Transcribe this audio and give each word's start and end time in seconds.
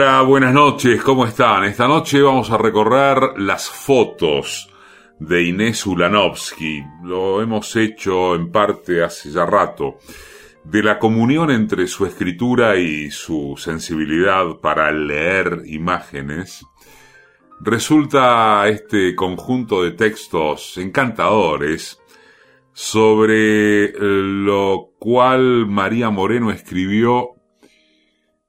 Buenas 0.00 0.54
noches, 0.54 1.02
¿cómo 1.02 1.26
están? 1.26 1.64
Esta 1.64 1.86
noche 1.86 2.22
vamos 2.22 2.50
a 2.50 2.56
recorrer 2.56 3.38
las 3.38 3.68
fotos 3.68 4.70
de 5.18 5.42
Inés 5.42 5.84
Ulanovsky. 5.84 6.82
Lo 7.02 7.42
hemos 7.42 7.76
hecho 7.76 8.34
en 8.34 8.50
parte 8.50 9.04
hace 9.04 9.30
ya 9.30 9.44
rato. 9.44 9.98
De 10.64 10.82
la 10.82 10.98
comunión 10.98 11.50
entre 11.50 11.86
su 11.86 12.06
escritura 12.06 12.76
y 12.76 13.10
su 13.10 13.56
sensibilidad 13.58 14.46
para 14.62 14.90
leer 14.90 15.64
imágenes, 15.66 16.64
resulta 17.60 18.66
este 18.68 19.14
conjunto 19.14 19.82
de 19.82 19.90
textos 19.90 20.78
encantadores 20.78 22.00
sobre 22.72 23.92
lo 23.98 24.92
cual 24.98 25.66
María 25.66 26.08
Moreno 26.08 26.50
escribió 26.50 27.34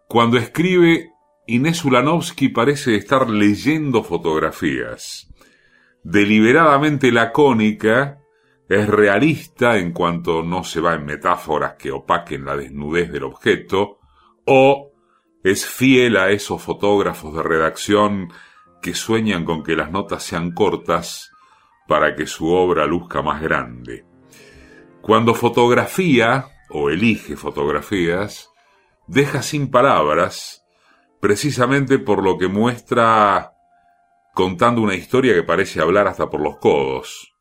cuando 0.08 0.38
escribe, 0.38 1.11
Inés 1.52 1.84
Ulanovsky 1.84 2.48
parece 2.48 2.96
estar 2.96 3.30
leyendo 3.30 4.06
fotografías. 4.06 5.28
Deliberadamente 6.02 7.12
lacónica, 7.12 8.22
es 8.70 8.88
realista 8.88 9.78
en 9.78 9.92
cuanto 9.92 10.44
no 10.44 10.64
se 10.64 10.80
va 10.80 10.94
en 10.94 11.04
metáforas 11.04 11.74
que 11.74 11.92
opaquen 11.92 12.46
la 12.46 12.56
desnudez 12.56 13.12
del 13.12 13.24
objeto, 13.26 14.00
o 14.46 14.94
es 15.44 15.66
fiel 15.66 16.16
a 16.16 16.30
esos 16.30 16.62
fotógrafos 16.62 17.36
de 17.36 17.44
redacción 17.44 18.32
que 18.82 18.94
sueñan 18.94 19.44
con 19.44 19.62
que 19.62 19.76
las 19.76 19.92
notas 19.92 20.24
sean 20.24 20.54
cortas 20.54 21.34
para 21.86 22.16
que 22.16 22.28
su 22.28 22.48
obra 22.48 22.86
luzca 22.86 23.22
más 23.22 23.42
grande. 23.42 24.06
Cuando 25.02 25.34
fotografía, 25.34 26.46
o 26.70 26.90
elige 26.90 27.36
fotografías, 27.36 28.50
deja 29.06 29.42
sin 29.42 29.70
palabras, 29.70 30.61
precisamente 31.22 32.00
por 32.00 32.22
lo 32.24 32.38
que 32.38 32.50
muestra 32.50 33.54
contando 34.34 34.82
una 34.82 34.96
historia 34.96 35.34
que 35.34 35.44
parece 35.44 35.80
hablar 35.80 36.08
hasta 36.08 36.30
por 36.30 36.42
los 36.42 36.58
codos. 36.58 37.34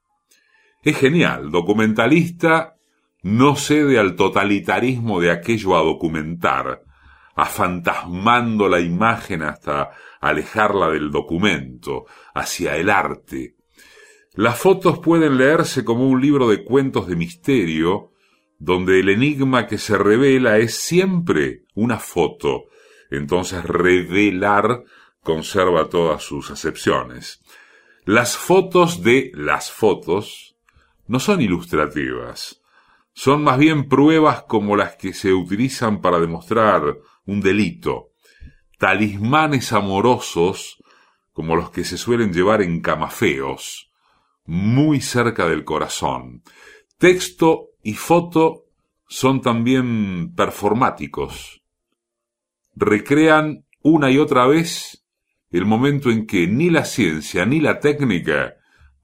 Es 0.83 0.97
genial, 0.97 1.51
documentalista 1.51 2.77
no 3.23 3.57
cede 3.57 3.99
al 3.99 4.17
totalitarismo 4.17 5.21
de 5.21 5.31
aquello 5.31 5.77
a 5.77 5.83
documentar, 5.83 6.83
afantasmando 7.35 8.69
la 8.69 8.81
imagen 8.81 9.43
hasta 9.43 9.91
alejarla 10.21 10.91
del 10.91 11.11
documento, 11.11 12.07
hacia 12.35 12.77
el 12.77 12.89
arte. 12.89 13.57
Las 14.35 14.59
fotos 14.59 15.01
pueden 15.01 15.37
leerse 15.37 15.85
como 15.85 16.09
un 16.09 16.21
libro 16.21 16.49
de 16.49 16.65
cuentos 16.65 17.09
de 17.09 17.17
misterio, 17.17 18.13
donde 18.59 19.01
el 19.01 19.09
enigma 19.09 19.67
que 19.67 19.79
se 19.79 19.99
revela 19.99 20.59
es 20.59 20.75
siempre 20.75 21.65
una 21.75 21.99
foto. 21.99 22.70
Entonces 23.11 23.65
revelar 23.65 24.85
conserva 25.23 25.89
todas 25.89 26.23
sus 26.23 26.51
acepciones. 26.51 27.43
Las 28.05 28.37
fotos 28.37 29.03
de 29.03 29.31
las 29.35 29.71
fotos 29.71 30.57
no 31.07 31.21
son 31.21 31.41
ilustrativas, 31.41 32.63
son 33.13 33.43
más 33.43 33.59
bien 33.59 33.89
pruebas 33.89 34.45
como 34.45 34.77
las 34.77 34.97
que 34.97 35.13
se 35.13 35.33
utilizan 35.33 36.01
para 36.01 36.21
demostrar 36.21 36.99
un 37.27 37.41
delito, 37.41 38.11
talismanes 38.79 39.73
amorosos 39.73 40.83
como 41.33 41.57
los 41.57 41.71
que 41.71 41.85
se 41.85 41.99
suelen 41.99 42.33
llevar 42.33 42.63
en 42.63 42.81
camafeos, 42.81 43.91
muy 44.47 45.01
cerca 45.01 45.49
del 45.49 45.65
corazón, 45.65 46.43
texto 46.99 47.71
y 47.83 47.95
foto 47.95 48.65
son 49.07 49.41
también 49.41 50.35
performáticos. 50.35 51.60
Recrean 52.75 53.65
una 53.83 54.11
y 54.11 54.19
otra 54.19 54.47
vez 54.47 55.05
el 55.51 55.65
momento 55.67 56.11
en 56.11 56.27
que 56.27 56.47
ni 56.47 56.71
la 56.71 56.85
ciencia 56.85 57.45
ni 57.45 57.61
la 57.61 57.81
técnica 57.81 58.55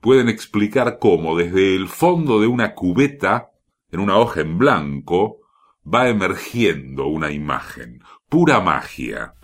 pueden 0.00 0.28
explicar 0.28 0.98
cómo 1.00 1.36
desde 1.36 1.74
el 1.74 1.88
fondo 1.88 2.40
de 2.40 2.46
una 2.46 2.74
cubeta, 2.74 3.50
en 3.90 4.00
una 4.00 4.16
hoja 4.18 4.40
en 4.40 4.58
blanco, 4.58 5.40
va 5.84 6.08
emergiendo 6.08 7.06
una 7.06 7.32
imagen. 7.32 8.00
Pura 8.28 8.60
magia. 8.60 9.34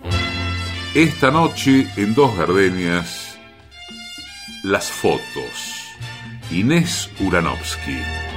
Esta 0.94 1.30
noche 1.30 1.86
en 1.96 2.14
Dos 2.14 2.36
Gardenias, 2.36 3.38
las 4.62 4.90
fotos. 4.90 5.82
Inés 6.50 7.10
Uranovsky. 7.20 8.31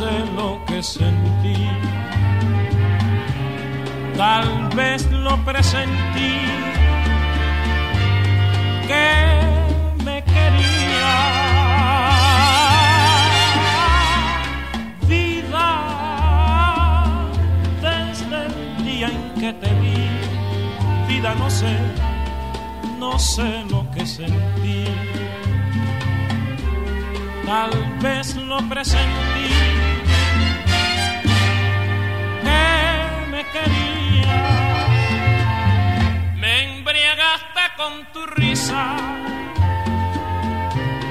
Sé 0.00 0.24
lo 0.34 0.50
que 0.66 0.82
sentí. 0.82 1.56
Tal 4.16 4.48
vez 4.78 5.00
lo 5.26 5.34
presentí 5.44 6.34
que 8.90 9.10
me 10.06 10.16
quería. 10.32 11.12
Vida 15.10 15.68
desde 17.86 18.38
el 18.46 18.84
día 18.86 19.08
en 19.16 19.22
que 19.40 19.52
te 19.62 19.70
vi. 19.80 20.00
Vida 21.08 21.34
no 21.34 21.48
sé, 21.50 21.74
no 22.98 23.18
sé 23.18 23.48
lo 23.70 23.80
que 23.90 24.06
sentí 24.06 25.09
tal 27.50 27.72
vez 28.00 28.36
lo 28.36 28.58
presentí 28.68 29.48
que 32.46 32.64
me 33.32 33.42
quería. 33.54 34.40
Me 36.42 36.52
embriagaste 36.68 37.64
con 37.80 37.92
tu 38.12 38.20
risa, 38.40 38.84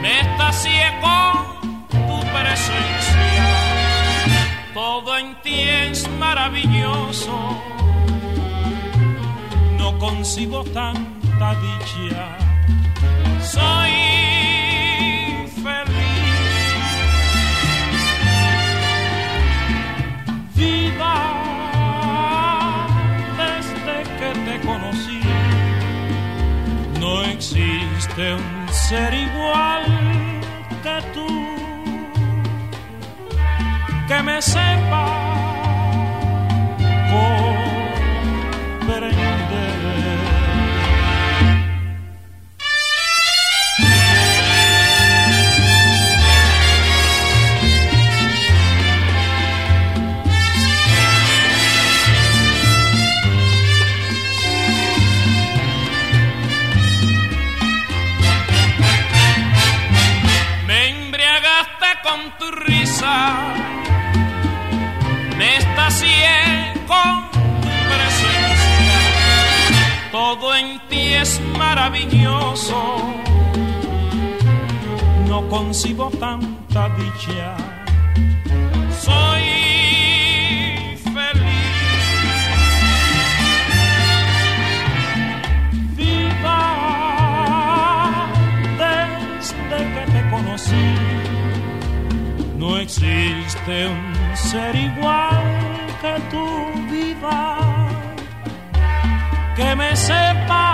me 0.02 0.12
estacié 0.22 0.86
con 1.06 1.88
tu 1.90 2.18
presencia. 2.38 3.48
Todo 4.74 5.18
en 5.18 5.42
ti 5.42 5.60
es 5.88 6.08
maravilloso, 6.24 7.36
no 9.78 10.00
concibo 10.00 10.64
tanta 10.64 11.50
dicha. 11.66 12.28
Soy 13.42 14.39
existe 27.40 28.34
un 28.34 28.68
ser 28.70 29.14
igual 29.14 29.84
que 30.84 30.98
tú. 31.14 31.28
Que 34.10 34.22
me 34.24 34.42
sepa 34.42 35.06
Todo 70.30 70.54
en 70.56 70.80
ti 70.90 71.14
es 71.16 71.42
maravilloso, 71.58 72.80
no 75.28 75.48
concibo 75.50 76.12
tanta 76.20 76.88
dicha. 77.00 77.58
Soy 79.06 79.42
feliz. 81.16 81.56
Viva 85.98 86.62
desde 88.78 89.78
que 89.94 90.04
te 90.12 90.22
conocí 90.30 90.90
no 92.60 92.78
existe 92.78 93.88
un 93.88 94.36
ser 94.36 94.76
igual 94.76 95.44
que 96.02 96.14
tú 96.30 96.46
viva, 96.92 97.49
que 99.60 99.76
me 99.76 99.94
sepa. 99.94 100.68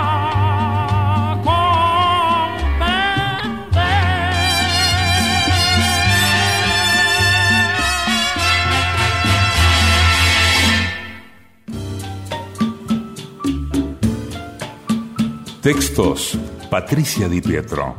Textos, 15.62 16.38
Patricia 16.70 17.28
Di 17.28 17.40
Pietro. 17.40 17.96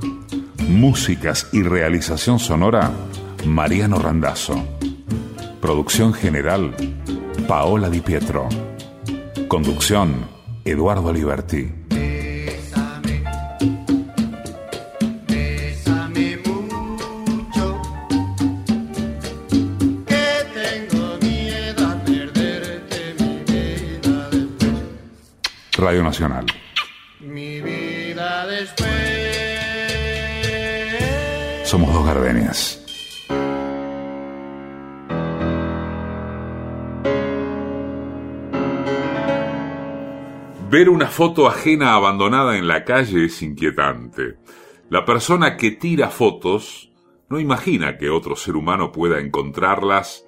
Músicas 0.70 1.50
y 1.52 1.64
realización 1.64 2.40
sonora, 2.40 2.92
Mariano 3.46 4.00
Randazzo. 4.00 4.66
Producción 5.60 6.14
general, 6.14 6.74
Paola 7.46 7.90
Di 7.90 8.00
Pietro. 8.00 8.48
Conducción, 9.50 10.37
Eduardo 10.70 11.14
Liberti. 11.14 11.72
Radio 25.78 26.04
Nacional. 26.04 26.57
Ver 40.78 40.90
una 40.90 41.08
foto 41.08 41.48
ajena 41.48 41.96
abandonada 41.96 42.56
en 42.56 42.68
la 42.68 42.86
calle 42.86 43.26
es 43.26 43.42
inquietante. 43.42 44.36
La 44.92 45.06
persona 45.06 45.58
que 45.58 45.72
tira 45.72 46.12
fotos 46.12 46.92
no 47.30 47.40
imagina 47.40 47.98
que 47.98 48.12
otro 48.12 48.36
ser 48.36 48.56
humano 48.56 48.92
pueda 48.92 49.20
encontrarlas 49.20 50.28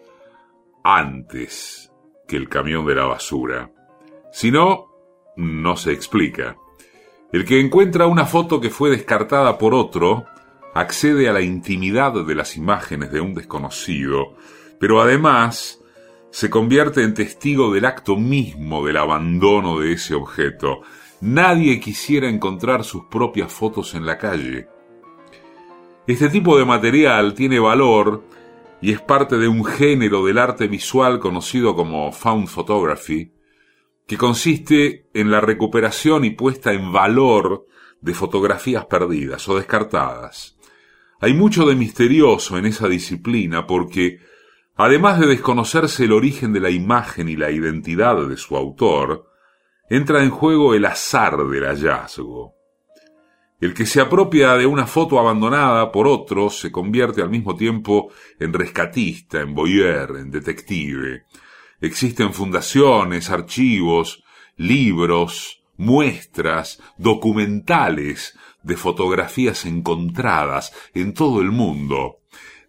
antes 0.83 1.91
que 2.27 2.35
el 2.35 2.49
camión 2.49 2.87
de 2.87 2.95
la 2.95 3.05
basura. 3.05 3.69
Si 4.31 4.49
no, 4.49 4.87
no 5.37 5.77
se 5.77 5.91
explica. 5.91 6.57
El 7.31 7.45
que 7.45 7.59
encuentra 7.59 8.07
una 8.07 8.25
foto 8.25 8.59
que 8.59 8.71
fue 8.71 8.89
descartada 8.89 9.59
por 9.59 9.75
otro 9.75 10.25
accede 10.73 11.29
a 11.29 11.33
la 11.33 11.41
intimidad 11.41 12.25
de 12.25 12.33
las 12.33 12.57
imágenes 12.57 13.11
de 13.11 13.21
un 13.21 13.35
desconocido, 13.35 14.33
pero 14.79 14.99
además 14.99 15.78
se 16.31 16.49
convierte 16.49 17.03
en 17.03 17.13
testigo 17.13 17.73
del 17.73 17.85
acto 17.85 18.15
mismo 18.15 18.85
del 18.85 18.97
abandono 18.97 19.79
de 19.79 19.93
ese 19.93 20.15
objeto. 20.15 20.81
Nadie 21.21 21.79
quisiera 21.79 22.29
encontrar 22.29 22.83
sus 22.83 23.05
propias 23.05 23.51
fotos 23.51 23.95
en 23.95 24.05
la 24.05 24.17
calle. 24.17 24.67
Este 26.07 26.29
tipo 26.29 26.57
de 26.57 26.65
material 26.65 27.33
tiene 27.33 27.59
valor 27.59 28.23
y 28.81 28.91
es 28.91 29.01
parte 29.01 29.37
de 29.37 29.47
un 29.47 29.65
género 29.65 30.25
del 30.25 30.37
arte 30.37 30.67
visual 30.67 31.19
conocido 31.19 31.75
como 31.75 32.11
found 32.11 32.47
photography, 32.47 33.33
que 34.07 34.17
consiste 34.17 35.07
en 35.13 35.29
la 35.29 35.41
recuperación 35.41 36.25
y 36.25 36.31
puesta 36.31 36.73
en 36.73 36.91
valor 36.91 37.67
de 38.01 38.13
fotografías 38.13 38.85
perdidas 38.85 39.47
o 39.49 39.57
descartadas. 39.57 40.57
Hay 41.19 41.33
mucho 41.33 41.65
de 41.65 41.75
misterioso 41.75 42.57
en 42.57 42.65
esa 42.65 42.87
disciplina 42.87 43.67
porque, 43.67 44.19
además 44.79 45.19
de 45.19 45.27
desconocerse 45.27 46.05
el 46.05 46.13
origen 46.13 46.53
de 46.53 46.61
la 46.61 46.69
imagen 46.69 47.27
y 47.27 47.35
la 47.35 47.51
identidad 47.51 48.25
de 48.25 48.37
su 48.37 48.55
autor, 48.55 49.29
entra 49.89 50.23
en 50.23 50.29
juego 50.29 50.73
el 50.73 50.85
azar 50.85 51.37
del 51.47 51.65
hallazgo. 51.65 52.55
El 53.59 53.73
que 53.73 53.85
se 53.85 53.99
apropia 53.99 54.53
de 54.53 54.65
una 54.65 54.87
foto 54.87 55.19
abandonada 55.19 55.91
por 55.91 56.07
otro 56.07 56.49
se 56.49 56.71
convierte 56.71 57.21
al 57.21 57.29
mismo 57.29 57.57
tiempo 57.57 58.09
en 58.39 58.53
rescatista, 58.53 59.41
en 59.41 59.53
voyeur, 59.53 60.15
en 60.15 60.31
detective, 60.31 61.25
Existen 61.81 62.33
fundaciones, 62.33 63.29
archivos, 63.29 64.23
libros, 64.55 65.61
muestras, 65.77 66.81
documentales 66.97 68.37
de 68.63 68.77
fotografías 68.77 69.65
encontradas 69.65 70.73
en 70.93 71.13
todo 71.13 71.41
el 71.41 71.51
mundo. 71.51 72.19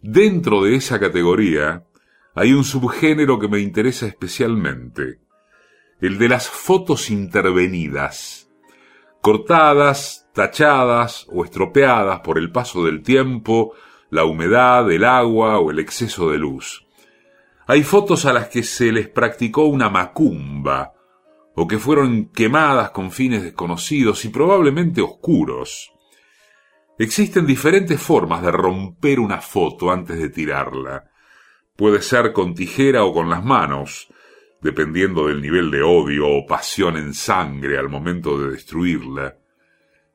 Dentro 0.01 0.61
de 0.63 0.75
esa 0.75 0.99
categoría 0.99 1.83
hay 2.33 2.53
un 2.53 2.63
subgénero 2.63 3.39
que 3.39 3.47
me 3.47 3.59
interesa 3.59 4.07
especialmente, 4.07 5.19
el 5.99 6.17
de 6.17 6.29
las 6.29 6.49
fotos 6.49 7.09
intervenidas, 7.09 8.49
cortadas, 9.21 10.29
tachadas 10.33 11.27
o 11.29 11.43
estropeadas 11.43 12.21
por 12.21 12.37
el 12.37 12.51
paso 12.51 12.85
del 12.85 13.03
tiempo, 13.03 13.73
la 14.09 14.25
humedad, 14.25 14.89
el 14.91 15.03
agua 15.03 15.59
o 15.59 15.71
el 15.71 15.79
exceso 15.79 16.31
de 16.31 16.37
luz. 16.37 16.85
Hay 17.67 17.83
fotos 17.83 18.25
a 18.25 18.33
las 18.33 18.47
que 18.47 18.63
se 18.63 18.91
les 18.91 19.07
practicó 19.07 19.65
una 19.65 19.89
macumba, 19.89 20.93
o 21.55 21.67
que 21.67 21.79
fueron 21.79 22.25
quemadas 22.29 22.91
con 22.91 23.11
fines 23.11 23.43
desconocidos 23.43 24.23
y 24.25 24.29
probablemente 24.29 25.01
oscuros. 25.01 25.91
Existen 26.97 27.45
diferentes 27.45 28.01
formas 28.01 28.41
de 28.41 28.51
romper 28.51 29.19
una 29.19 29.41
foto 29.41 29.91
antes 29.91 30.17
de 30.17 30.29
tirarla. 30.29 31.10
Puede 31.75 32.01
ser 32.01 32.33
con 32.33 32.53
tijera 32.53 33.03
o 33.03 33.13
con 33.13 33.29
las 33.29 33.43
manos, 33.43 34.07
dependiendo 34.61 35.27
del 35.27 35.41
nivel 35.41 35.71
de 35.71 35.81
odio 35.81 36.27
o 36.27 36.45
pasión 36.45 36.97
en 36.97 37.13
sangre 37.13 37.77
al 37.77 37.89
momento 37.89 38.39
de 38.39 38.51
destruirla. 38.51 39.37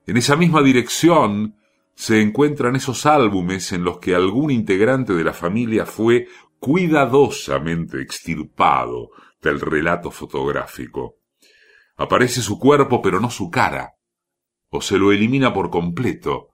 En 0.06 0.16
esa 0.16 0.36
misma 0.36 0.62
dirección 0.62 1.56
se 1.94 2.20
encuentran 2.20 2.76
esos 2.76 3.06
álbumes 3.06 3.72
en 3.72 3.82
los 3.82 3.98
que 3.98 4.14
algún 4.14 4.50
integrante 4.50 5.14
de 5.14 5.24
la 5.24 5.32
familia 5.32 5.86
fue 5.86 6.28
cuidadosamente 6.60 8.00
extirpado 8.00 9.10
del 9.40 9.60
relato 9.60 10.10
fotográfico. 10.10 11.16
Aparece 11.96 12.42
su 12.42 12.58
cuerpo 12.58 13.02
pero 13.02 13.18
no 13.18 13.30
su 13.30 13.50
cara, 13.50 13.94
o 14.70 14.80
se 14.80 14.98
lo 14.98 15.10
elimina 15.10 15.52
por 15.52 15.70
completo, 15.70 16.50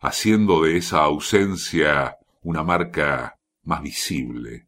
haciendo 0.00 0.62
de 0.62 0.76
esa 0.76 1.04
ausencia 1.04 2.16
una 2.42 2.64
marca 2.64 3.38
más 3.64 3.82
visible. 3.82 4.66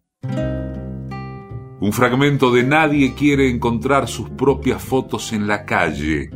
Un 1.81 1.93
fragmento 1.93 2.51
de 2.51 2.63
Nadie 2.63 3.15
quiere 3.15 3.51
encontrar 3.51 4.09
sus 4.09 4.31
propias 4.31 4.83
fotos 4.83 5.33
en 5.33 5.47
la 5.47 5.65
calle, 5.65 6.31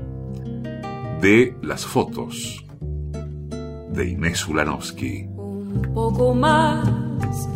de 1.21 1.56
las 1.62 1.87
fotos, 1.87 2.64
de 3.90 4.09
Inés 4.11 4.47
Ulanovsky. 4.47 5.26
Un 5.28 5.90
poco 5.94 6.35
más 6.35 7.49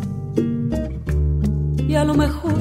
y 1.87 1.95
a 1.95 2.03
lo 2.03 2.15
mejor 2.15 2.57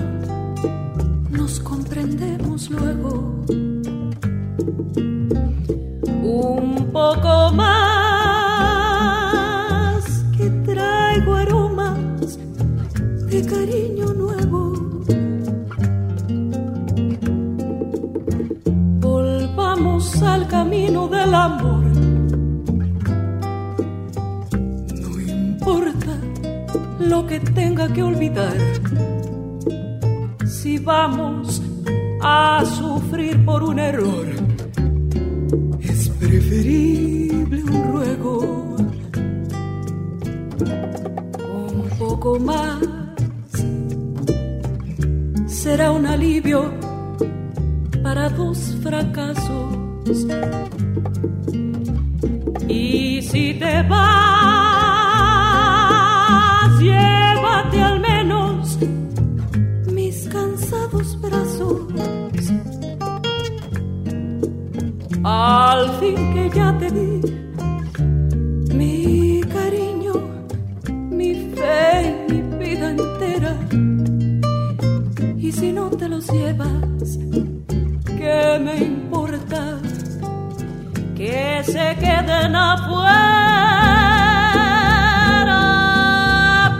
nos 1.30 1.60
comprendemos 1.60 2.68
luego. 2.70 3.42
Un 6.22 6.90
poco 6.92 7.52
más 7.54 7.91
de 13.32 13.46
cariño 13.46 14.12
nuevo. 14.12 14.72
Volvamos 19.00 20.22
al 20.22 20.46
camino 20.48 21.08
del 21.08 21.34
amor. 21.34 21.84
No 25.00 25.18
importa 25.18 26.14
lo 27.00 27.26
que 27.26 27.40
tenga 27.40 27.90
que 27.90 28.02
olvidar 28.02 28.58
si 30.44 30.78
vamos 30.78 31.62
a 32.20 32.62
sufrir 32.66 33.42
por 33.46 33.62
un 33.62 33.78
error. 33.78 34.26
Es 35.80 36.10
preferible 36.20 37.64
un 37.64 37.92
ruego, 37.92 38.76
un 41.80 41.88
poco 41.98 42.38
más. 42.38 43.01
Será 45.72 45.88
un 45.90 46.04
alivio 46.04 46.70
para 48.02 48.28
dos 48.28 48.76
fracasos. 48.82 49.74
Y 52.68 53.22
si 53.22 53.54
te 53.54 53.82
vas, 53.84 53.98
llévate 56.78 57.82
al 57.82 58.00
menos 58.00 58.78
al 65.24 65.90
fin 66.00 66.34
que 66.34 66.50
ya 66.54 66.76
te 66.78 66.90
di 66.90 67.11
se 81.62 81.96
queden 81.96 82.54
afuera. 82.56 83.12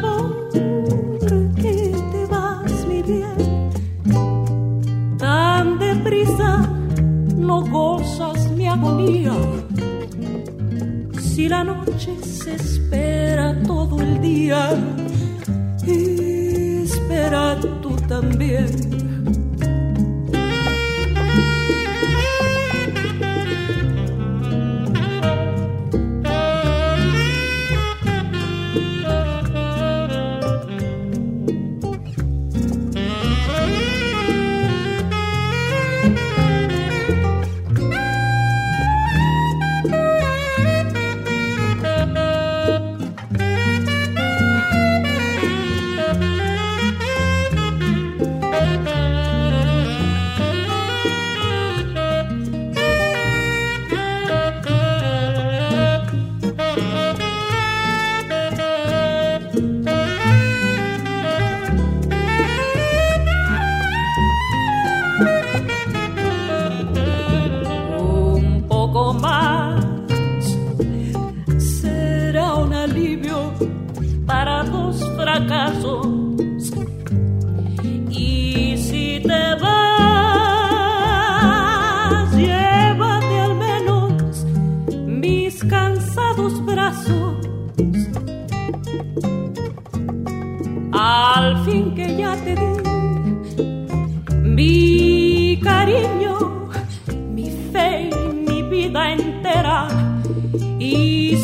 Porque 0.00 1.94
te 2.12 2.26
vas, 2.26 2.86
mi 2.86 3.02
bien, 3.02 3.70
tan 5.18 5.78
deprisa 5.78 6.68
no 7.36 7.62
gozas 7.62 8.50
mi 8.50 8.66
agonía. 8.66 9.34
Si 11.20 11.48
la 11.48 11.64
noche 11.64 12.16
se 12.22 12.54
espera 12.54 13.56
todo 13.62 14.00
el 14.00 14.20
día, 14.20 14.70
espera 15.86 17.58
tú 17.80 17.96
también 18.08 18.91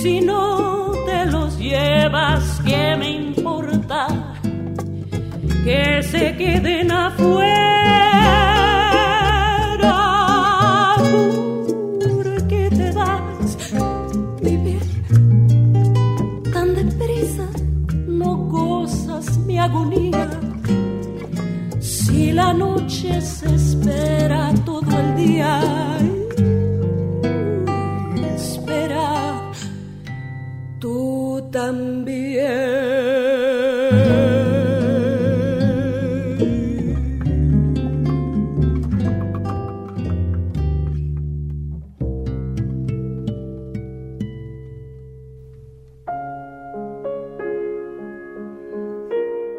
Si 0.09 0.23
no 0.23 0.91
te 1.05 1.27
los 1.27 1.59
llevas, 1.59 2.62
¿qué 2.65 2.97
me 2.97 3.11
importa? 3.11 4.07
Que 5.62 6.03
se 6.03 6.35
queden 6.35 6.91
afuera. 6.91 7.77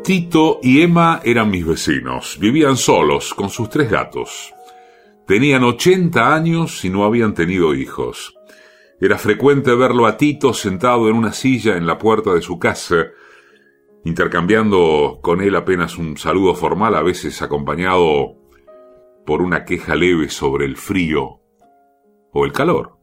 Tito 0.09 0.59
y 0.63 0.81
Emma 0.81 1.21
eran 1.23 1.51
mis 1.51 1.63
vecinos. 1.63 2.39
Vivían 2.39 2.77
solos, 2.77 3.35
con 3.35 3.51
sus 3.51 3.69
tres 3.69 3.91
gatos. 3.91 4.55
Tenían 5.27 5.63
80 5.63 6.33
años 6.33 6.83
y 6.83 6.89
no 6.89 7.03
habían 7.03 7.35
tenido 7.35 7.75
hijos. 7.75 8.35
Era 8.99 9.19
frecuente 9.19 9.75
verlo 9.75 10.07
a 10.07 10.17
Tito 10.17 10.55
sentado 10.55 11.09
en 11.09 11.15
una 11.15 11.31
silla 11.31 11.77
en 11.77 11.85
la 11.85 11.99
puerta 11.99 12.33
de 12.33 12.41
su 12.41 12.57
casa, 12.57 13.05
intercambiando 14.03 15.19
con 15.21 15.41
él 15.41 15.55
apenas 15.55 15.95
un 15.99 16.17
saludo 16.17 16.55
formal, 16.55 16.95
a 16.95 17.03
veces 17.03 17.43
acompañado 17.43 18.35
por 19.27 19.43
una 19.43 19.63
queja 19.63 19.93
leve 19.93 20.29
sobre 20.29 20.65
el 20.65 20.75
frío 20.75 21.39
o 22.33 22.45
el 22.45 22.51
calor. 22.51 22.97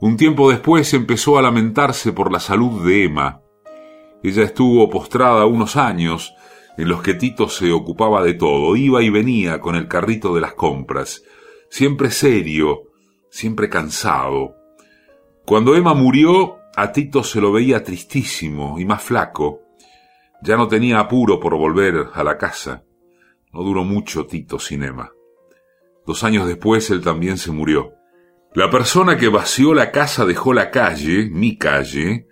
Un 0.00 0.16
tiempo 0.16 0.50
después 0.50 0.92
empezó 0.92 1.38
a 1.38 1.42
lamentarse 1.42 2.12
por 2.12 2.32
la 2.32 2.40
salud 2.40 2.84
de 2.84 3.04
Emma, 3.04 3.39
ella 4.28 4.42
estuvo 4.42 4.88
postrada 4.90 5.46
unos 5.46 5.76
años 5.76 6.34
en 6.76 6.88
los 6.88 7.02
que 7.02 7.14
Tito 7.14 7.48
se 7.48 7.72
ocupaba 7.72 8.22
de 8.22 8.34
todo, 8.34 8.76
iba 8.76 9.02
y 9.02 9.10
venía 9.10 9.60
con 9.60 9.76
el 9.76 9.88
carrito 9.88 10.34
de 10.34 10.40
las 10.40 10.54
compras, 10.54 11.22
siempre 11.68 12.10
serio, 12.10 12.84
siempre 13.30 13.68
cansado. 13.68 14.56
Cuando 15.44 15.74
Emma 15.74 15.94
murió, 15.94 16.58
a 16.76 16.92
Tito 16.92 17.22
se 17.22 17.40
lo 17.40 17.52
veía 17.52 17.82
tristísimo 17.82 18.78
y 18.78 18.84
más 18.84 19.02
flaco. 19.02 19.62
Ya 20.42 20.56
no 20.56 20.68
tenía 20.68 21.00
apuro 21.00 21.40
por 21.40 21.56
volver 21.56 22.08
a 22.14 22.24
la 22.24 22.38
casa. 22.38 22.84
No 23.52 23.62
duró 23.62 23.84
mucho 23.84 24.26
Tito 24.26 24.58
sin 24.58 24.84
Emma. 24.84 25.12
Dos 26.06 26.24
años 26.24 26.46
después 26.46 26.90
él 26.90 27.02
también 27.02 27.36
se 27.36 27.50
murió. 27.50 27.94
La 28.54 28.70
persona 28.70 29.16
que 29.16 29.28
vació 29.28 29.74
la 29.74 29.90
casa 29.92 30.24
dejó 30.24 30.52
la 30.52 30.70
calle, 30.70 31.28
mi 31.30 31.56
calle, 31.56 32.26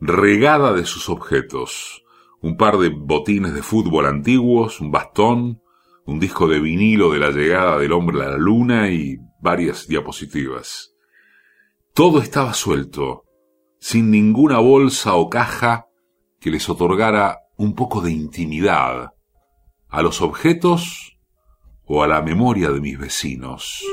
regada 0.00 0.72
de 0.72 0.84
sus 0.84 1.08
objetos. 1.08 2.04
Un 2.40 2.56
par 2.56 2.78
de 2.78 2.88
botines 2.88 3.52
de 3.54 3.62
fútbol 3.62 4.06
antiguos, 4.06 4.80
un 4.80 4.90
bastón, 4.90 5.60
un 6.06 6.20
disco 6.20 6.46
de 6.48 6.60
vinilo 6.60 7.10
de 7.12 7.18
la 7.18 7.30
llegada 7.30 7.78
del 7.78 7.92
hombre 7.92 8.24
a 8.24 8.30
la 8.30 8.38
luna 8.38 8.90
y 8.90 9.18
varias 9.40 9.88
diapositivas. 9.88 10.94
Todo 11.94 12.20
estaba 12.20 12.54
suelto, 12.54 13.24
sin 13.80 14.10
ninguna 14.10 14.58
bolsa 14.58 15.14
o 15.16 15.28
caja 15.28 15.86
que 16.40 16.50
les 16.50 16.68
otorgara 16.68 17.38
un 17.56 17.74
poco 17.74 18.00
de 18.00 18.12
intimidad 18.12 19.12
a 19.88 20.02
los 20.02 20.22
objetos 20.22 21.18
o 21.84 22.02
a 22.02 22.06
la 22.06 22.22
memoria 22.22 22.70
de 22.70 22.80
mis 22.80 22.98
vecinos. 22.98 23.84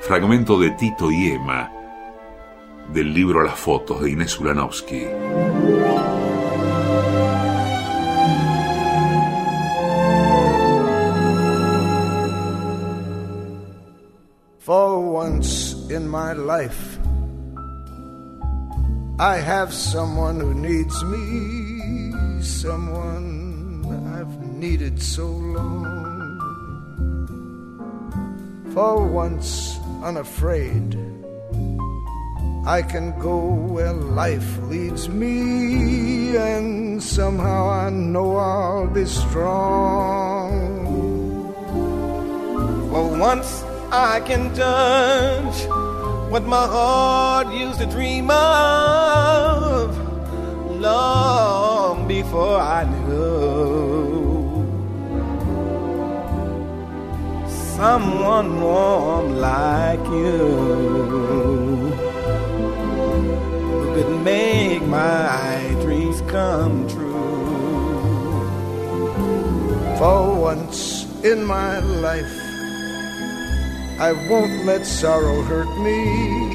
Fragmento 0.00 0.58
de 0.58 0.70
Tito 0.72 1.10
y 1.12 1.28
Emma, 1.28 1.70
del 2.92 3.14
libro 3.14 3.42
Las 3.44 3.58
fotos 3.58 4.02
de 4.02 4.10
Inés 4.10 4.38
Ulanovsky. 4.40 5.06
For 14.58 15.00
once 15.00 15.74
in 15.90 16.08
my 16.08 16.32
life, 16.32 16.98
I 19.18 19.36
have 19.36 19.72
someone 19.72 20.40
who 20.40 20.54
needs 20.54 21.04
me, 21.04 22.42
someone 22.42 23.84
I've 24.14 24.40
needed 24.56 25.00
so 25.00 25.26
long. 25.26 26.38
For 28.72 29.06
once 29.06 29.78
unafraid 30.02 31.09
I 32.66 32.82
can 32.82 33.18
go 33.18 33.38
where 33.38 33.92
life 33.92 34.58
leads 34.68 35.08
me, 35.08 36.36
and 36.36 37.02
somehow 37.02 37.70
I 37.70 37.90
know 37.90 38.36
I'll 38.36 38.86
be 38.86 39.06
strong. 39.06 40.86
For 42.90 43.18
once 43.18 43.64
I 43.90 44.20
can 44.20 44.54
touch 44.54 45.66
what 46.30 46.44
my 46.44 46.66
heart 46.66 47.48
used 47.52 47.78
to 47.80 47.86
dream 47.86 48.30
of 48.30 49.96
long 50.80 52.06
before 52.06 52.58
I 52.58 52.84
knew 52.84 54.20
someone 57.48 58.60
warm 58.60 59.36
like 59.38 60.04
you 60.06 61.89
make 64.08 64.82
my 64.82 65.76
dreams 65.82 66.20
come 66.30 66.88
true. 66.88 67.10
For 69.98 70.34
once 70.34 71.04
in 71.22 71.44
my 71.44 71.80
life, 71.80 72.38
I 74.00 74.12
won't 74.28 74.64
let 74.64 74.86
sorrow 74.86 75.42
hurt 75.42 75.72
me. 75.80 76.50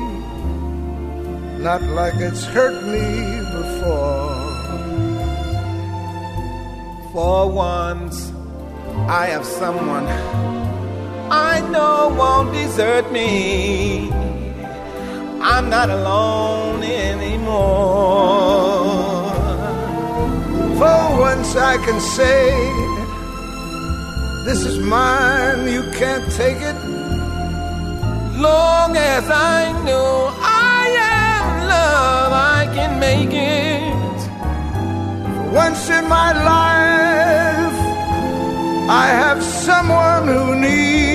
not 1.66 1.82
like 1.82 2.14
it's 2.16 2.44
hurt 2.46 2.84
me 2.86 3.42
before. 3.58 4.36
For 7.12 7.50
once, 7.50 8.32
I 9.08 9.26
have 9.28 9.46
someone 9.46 10.06
I 11.32 11.60
know 11.72 12.14
won't 12.18 12.54
desert 12.54 13.12
me. 13.12 14.12
I'm 15.48 15.70
not 15.70 15.92
alone 15.92 16.82
anymore. 16.82 17.54
For 20.80 21.20
once 21.30 21.56
I 21.56 21.78
can 21.86 22.00
say, 22.02 22.50
This 24.44 24.66
is 24.66 24.80
mine, 24.80 25.68
you 25.72 25.84
can't 26.00 26.26
take 26.34 26.62
it. 26.72 26.78
Long 28.48 28.98
as 28.98 29.30
I 29.30 29.72
know 29.86 30.34
I 30.42 30.82
am 31.22 31.46
love, 31.76 32.32
I 32.58 32.62
can 32.74 33.00
make 33.00 33.32
it. 33.32 34.20
Once 35.54 35.90
in 35.92 36.10
my 36.10 36.32
life, 36.56 37.80
I 38.90 39.08
have 39.22 39.44
someone 39.44 40.28
who 40.28 40.56
needs 40.60 41.15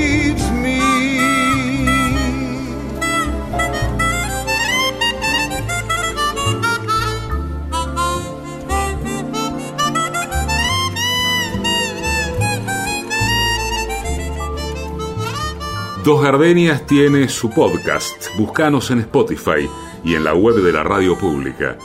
Dos 16.05 16.23
Gardenias 16.23 16.87
tiene 16.87 17.29
su 17.29 17.51
podcast. 17.51 18.29
Búscanos 18.39 18.91
en 18.91 19.01
Spotify 19.01 19.69
y 20.05 20.15
en 20.15 20.25
la 20.25 20.33
web 20.35 20.55
de 20.57 20.73
la 20.73 20.83
radio 20.83 21.19
pública 21.19 21.77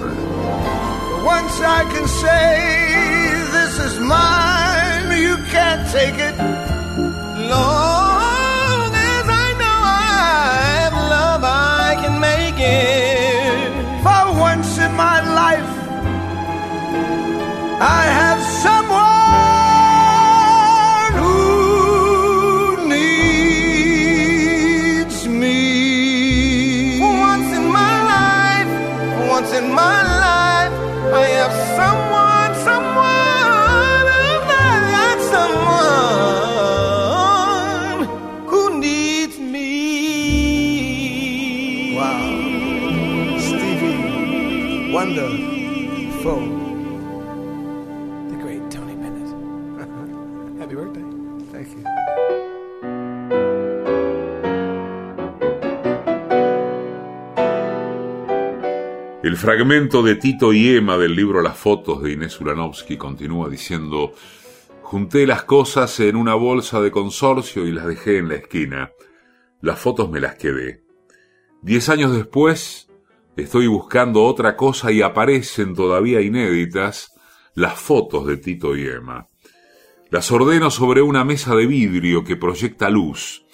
Once 1.26 1.62
I 1.62 1.84
can 1.94 2.08
say, 2.08 3.44
This 3.52 3.80
is 3.80 4.00
mine, 4.00 5.12
you 5.22 5.36
can't 5.52 5.86
take 5.92 6.16
it. 6.18 6.36
Long 7.50 8.94
as 8.94 9.30
I 9.30 9.54
know 9.58 9.82
I 9.84 10.02
have 10.84 10.94
love, 10.94 11.44
I 11.44 11.96
can 12.02 12.20
make 12.20 12.60
it. 12.60 13.72
For 14.04 14.32
once 14.40 14.78
in 14.80 14.94
my 14.96 15.22
life, 15.22 15.68
I 17.80 18.06
have 18.06 18.37
someone 18.58 19.07
El 59.38 59.42
fragmento 59.42 60.02
de 60.02 60.16
Tito 60.16 60.52
y 60.52 60.68
Emma 60.68 60.98
del 60.98 61.16
libro 61.16 61.44
Las 61.44 61.56
fotos 61.56 62.02
de 62.02 62.12
Inés 62.12 62.42
Ulanovsky 62.42 62.98
continúa 62.98 63.48
diciendo 63.48 64.14
Junté 64.82 65.28
las 65.28 65.44
cosas 65.44 66.00
en 66.00 66.16
una 66.16 66.34
bolsa 66.34 66.82
de 66.82 66.90
consorcio 66.90 67.68
y 67.68 67.72
las 67.72 67.86
dejé 67.86 68.18
en 68.18 68.30
la 68.30 68.34
esquina. 68.34 68.94
Las 69.62 69.78
fotos 69.78 70.10
me 70.10 70.20
las 70.20 70.38
quedé. 70.38 70.82
Diez 71.62 71.88
años 71.90 72.16
después 72.16 72.90
estoy 73.36 73.68
buscando 73.68 74.24
otra 74.24 74.58
cosa 74.58 74.92
y 74.92 75.04
aparecen 75.04 75.76
todavía 75.76 76.20
inéditas 76.20 77.14
las 77.54 77.80
fotos 77.80 78.26
de 78.26 78.38
Tito 78.38 78.76
y 78.76 78.88
Emma. 78.88 79.28
Las 80.10 80.32
ordeno 80.32 80.72
sobre 80.72 81.04
una 81.04 81.24
mesa 81.24 81.54
de 81.54 81.68
vidrio 81.68 82.24
que 82.24 82.38
proyecta 82.38 82.90
luz. 82.90 83.46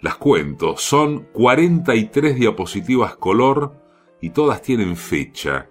Las 0.00 0.16
cuento, 0.16 0.76
son 0.76 1.28
43 1.32 2.34
diapositivas 2.34 3.14
color 3.14 3.83
y 4.24 4.30
todas 4.30 4.62
tienen 4.62 4.96
fecha. 4.96 5.68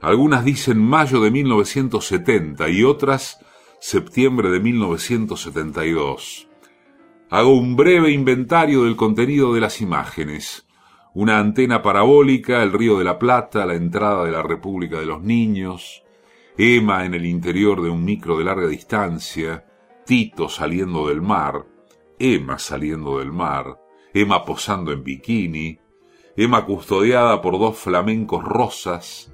Algunas 0.00 0.44
dicen 0.44 0.82
mayo 0.82 1.20
de 1.20 1.30
1970 1.30 2.68
y 2.68 2.82
otras 2.82 3.38
septiembre 3.78 4.50
de 4.50 4.58
1972. 4.58 6.48
Hago 7.30 7.56
un 7.56 7.76
breve 7.76 8.10
inventario 8.10 8.82
del 8.82 8.96
contenido 8.96 9.54
de 9.54 9.60
las 9.60 9.80
imágenes. 9.80 10.66
Una 11.14 11.38
antena 11.38 11.80
parabólica, 11.80 12.60
el 12.64 12.72
río 12.72 12.98
de 12.98 13.04
la 13.04 13.20
Plata, 13.20 13.64
la 13.64 13.76
entrada 13.76 14.24
de 14.24 14.32
la 14.32 14.42
República 14.42 14.98
de 14.98 15.06
los 15.06 15.22
Niños, 15.22 16.02
Emma 16.58 17.04
en 17.04 17.14
el 17.14 17.24
interior 17.24 17.82
de 17.82 17.90
un 17.90 18.04
micro 18.04 18.36
de 18.36 18.44
larga 18.46 18.66
distancia, 18.66 19.64
Tito 20.04 20.48
saliendo 20.48 21.06
del 21.06 21.22
mar, 21.22 21.66
Emma 22.18 22.58
saliendo 22.58 23.20
del 23.20 23.30
mar, 23.30 23.78
Emma 24.12 24.44
posando 24.44 24.90
en 24.90 25.04
bikini, 25.04 25.78
Emma 26.38 26.66
custodiada 26.66 27.40
por 27.40 27.58
dos 27.58 27.78
flamencos 27.78 28.44
rosas, 28.44 29.32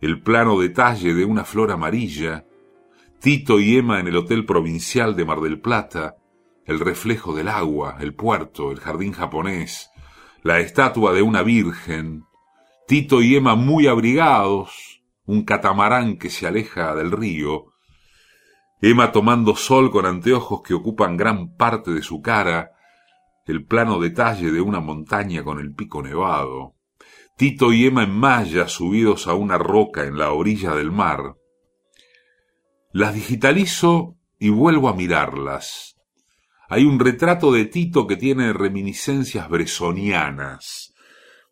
el 0.00 0.22
plano 0.22 0.58
detalle 0.58 1.12
de 1.12 1.26
una 1.26 1.44
flor 1.44 1.70
amarilla, 1.70 2.46
Tito 3.20 3.60
y 3.60 3.76
Emma 3.76 4.00
en 4.00 4.08
el 4.08 4.16
Hotel 4.16 4.46
Provincial 4.46 5.14
de 5.14 5.26
Mar 5.26 5.40
del 5.40 5.60
Plata, 5.60 6.16
el 6.64 6.80
reflejo 6.80 7.34
del 7.34 7.48
agua, 7.48 7.98
el 8.00 8.14
puerto, 8.14 8.72
el 8.72 8.80
jardín 8.80 9.12
japonés, 9.12 9.90
la 10.42 10.60
estatua 10.60 11.12
de 11.12 11.20
una 11.20 11.42
virgen, 11.42 12.24
Tito 12.88 13.20
y 13.20 13.36
Emma 13.36 13.54
muy 13.54 13.86
abrigados, 13.86 15.02
un 15.26 15.44
catamarán 15.44 16.16
que 16.16 16.30
se 16.30 16.46
aleja 16.46 16.94
del 16.94 17.10
río, 17.10 17.66
Emma 18.80 19.12
tomando 19.12 19.56
sol 19.56 19.90
con 19.90 20.06
anteojos 20.06 20.62
que 20.62 20.72
ocupan 20.72 21.18
gran 21.18 21.54
parte 21.54 21.90
de 21.90 22.00
su 22.00 22.22
cara, 22.22 22.72
el 23.46 23.64
plano 23.64 23.98
detalle 23.98 24.50
de 24.52 24.60
una 24.60 24.80
montaña 24.80 25.42
con 25.42 25.58
el 25.58 25.74
pico 25.74 26.02
nevado, 26.02 26.76
Tito 27.36 27.72
y 27.72 27.86
Emma 27.86 28.02
en 28.04 28.10
malla 28.10 28.68
subidos 28.68 29.26
a 29.26 29.32
una 29.32 29.56
roca 29.56 30.04
en 30.04 30.18
la 30.18 30.32
orilla 30.32 30.74
del 30.74 30.90
mar. 30.90 31.36
Las 32.92 33.14
digitalizo 33.14 34.18
y 34.38 34.50
vuelvo 34.50 34.90
a 34.90 34.94
mirarlas. 34.94 35.96
Hay 36.68 36.84
un 36.84 37.00
retrato 37.00 37.50
de 37.50 37.64
Tito 37.64 38.06
que 38.06 38.16
tiene 38.16 38.52
reminiscencias 38.52 39.48
bresonianas, 39.48 40.92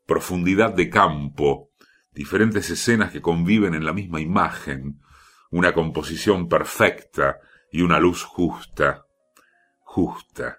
profundidad 0.06 0.74
de 0.74 0.90
campo, 0.90 1.70
diferentes 2.12 2.68
escenas 2.68 3.10
que 3.10 3.22
conviven 3.22 3.74
en 3.74 3.86
la 3.86 3.94
misma 3.94 4.20
imagen, 4.20 5.00
una 5.50 5.72
composición 5.72 6.48
perfecta 6.48 7.38
y 7.72 7.80
una 7.80 7.98
luz 7.98 8.24
justa, 8.24 9.06
justa. 9.80 10.57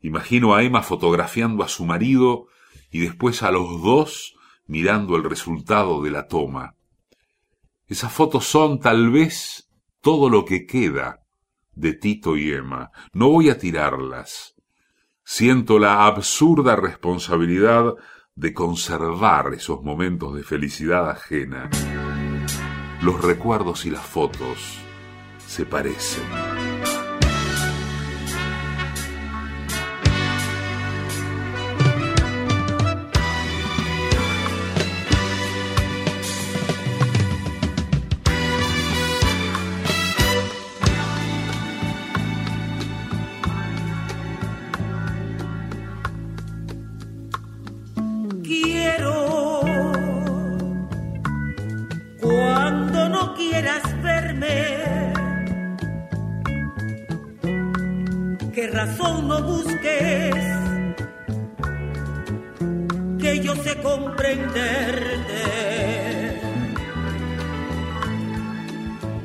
Imagino 0.00 0.54
a 0.54 0.62
Emma 0.62 0.82
fotografiando 0.82 1.64
a 1.64 1.68
su 1.68 1.84
marido 1.84 2.46
y 2.90 3.00
después 3.00 3.42
a 3.42 3.50
los 3.50 3.82
dos 3.82 4.36
mirando 4.66 5.16
el 5.16 5.24
resultado 5.24 6.02
de 6.02 6.10
la 6.10 6.28
toma. 6.28 6.76
Esas 7.86 8.12
fotos 8.12 8.44
son 8.44 8.80
tal 8.80 9.10
vez 9.10 9.70
todo 10.00 10.28
lo 10.28 10.44
que 10.44 10.66
queda 10.66 11.20
de 11.72 11.94
Tito 11.94 12.36
y 12.36 12.52
Emma. 12.52 12.90
No 13.12 13.30
voy 13.30 13.50
a 13.50 13.58
tirarlas. 13.58 14.54
Siento 15.24 15.78
la 15.78 16.06
absurda 16.06 16.76
responsabilidad 16.76 17.94
de 18.34 18.54
conservar 18.54 19.52
esos 19.54 19.82
momentos 19.82 20.34
de 20.34 20.42
felicidad 20.42 21.10
ajena. 21.10 21.70
Los 23.02 23.22
recuerdos 23.22 23.84
y 23.86 23.90
las 23.90 24.06
fotos 24.06 24.78
se 25.46 25.64
parecen. 25.66 26.57
No 58.86 59.42
busques 59.42 60.34
que 63.18 63.40
yo 63.40 63.56
sé 63.56 63.76
comprenderte. 63.82 65.10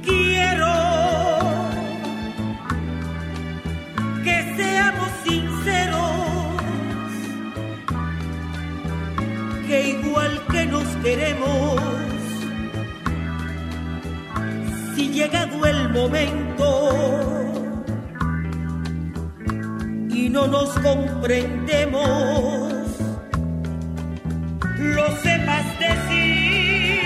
Quiero 0.02 0.74
que 4.24 4.56
seamos 4.58 5.10
sinceros, 5.24 6.02
que 9.68 9.90
igual 9.90 10.42
que 10.52 10.66
nos 10.66 10.88
queremos, 11.04 11.80
si 14.96 15.10
llegado 15.10 15.66
el 15.68 15.90
momento 15.90 17.33
no 20.34 20.48
nos 20.48 20.70
comprendemos, 20.80 22.74
lo 24.80 25.08
sepas 25.22 25.66
decir. 25.78 27.04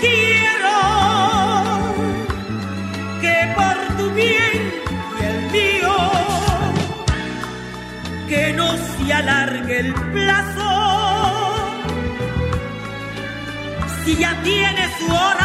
Quiero 0.00 0.78
que 3.20 3.36
por 3.54 3.76
tu 3.96 4.06
bien 4.10 4.54
y 5.20 5.22
el 5.30 5.38
mío, 5.52 5.96
que 8.28 8.52
no 8.54 8.68
se 8.76 9.12
alargue 9.12 9.78
el 9.84 9.94
plazo, 10.14 10.70
si 14.04 14.16
ya 14.16 14.32
tienes 14.42 14.90
su 14.98 15.06
hora. 15.06 15.35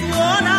Ya 0.00 0.55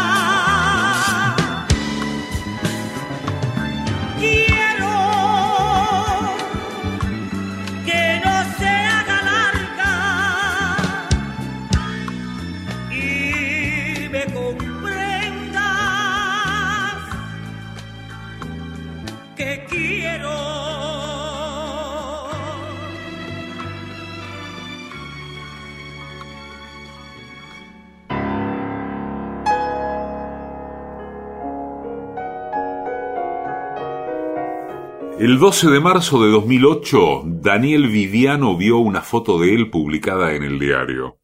El 35.27 35.39
12 35.39 35.71
de 35.71 35.81
marzo 35.81 36.23
de 36.23 36.31
2008, 36.31 37.23
Daniel 37.25 37.89
Viviano 37.89 38.55
vio 38.55 38.77
una 38.77 39.01
foto 39.01 39.37
de 39.37 39.53
él 39.53 39.69
publicada 39.69 40.33
en 40.35 40.43
el 40.43 40.57
diario. 40.57 41.19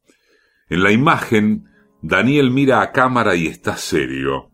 En 0.67 0.83
la 0.83 0.91
imagen, 0.91 1.69
Daniel 2.01 2.51
mira 2.51 2.81
a 2.81 2.91
cámara 2.91 3.33
y 3.37 3.47
está 3.47 3.77
serio. 3.77 4.51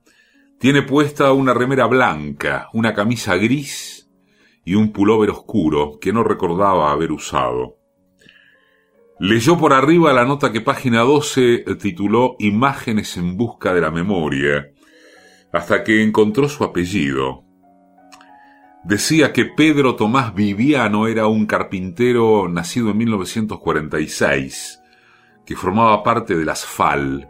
Tiene 0.59 0.83
puesta 0.83 1.33
una 1.33 1.55
remera 1.55 1.87
blanca, 1.87 2.69
una 2.73 2.93
camisa 2.93 3.37
gris 3.37 4.07
y 4.65 4.75
un 4.75 4.91
pullover 4.91 5.31
oscuro 5.31 5.97
que 5.99 6.13
no 6.13 6.23
recordaba 6.23 6.91
haber 6.91 7.11
usado. 7.11 7.79
Leyó 9.19 9.57
por 9.57 9.73
arriba 9.73 10.13
la 10.13 10.25
nota 10.25 10.51
que 10.51 10.61
página 10.61 11.01
12 11.01 11.65
tituló 11.81 12.35
Imágenes 12.37 13.17
en 13.17 13.35
busca 13.35 13.73
de 13.73 13.81
la 13.81 13.89
memoria, 13.89 14.69
hasta 15.51 15.83
que 15.83 16.03
encontró 16.03 16.47
su 16.47 16.63
apellido. 16.63 17.48
Decía 18.83 19.33
que 19.33 19.45
Pedro 19.45 19.95
Tomás 19.95 20.33
Viviano 20.33 21.07
era 21.07 21.27
un 21.27 21.45
carpintero 21.45 22.47
nacido 22.47 22.91
en 22.91 22.97
1946, 22.99 24.81
que 25.45 25.55
formaba 25.55 26.01
parte 26.01 26.37
de 26.37 26.45
las 26.45 26.65
FAL. 26.65 27.29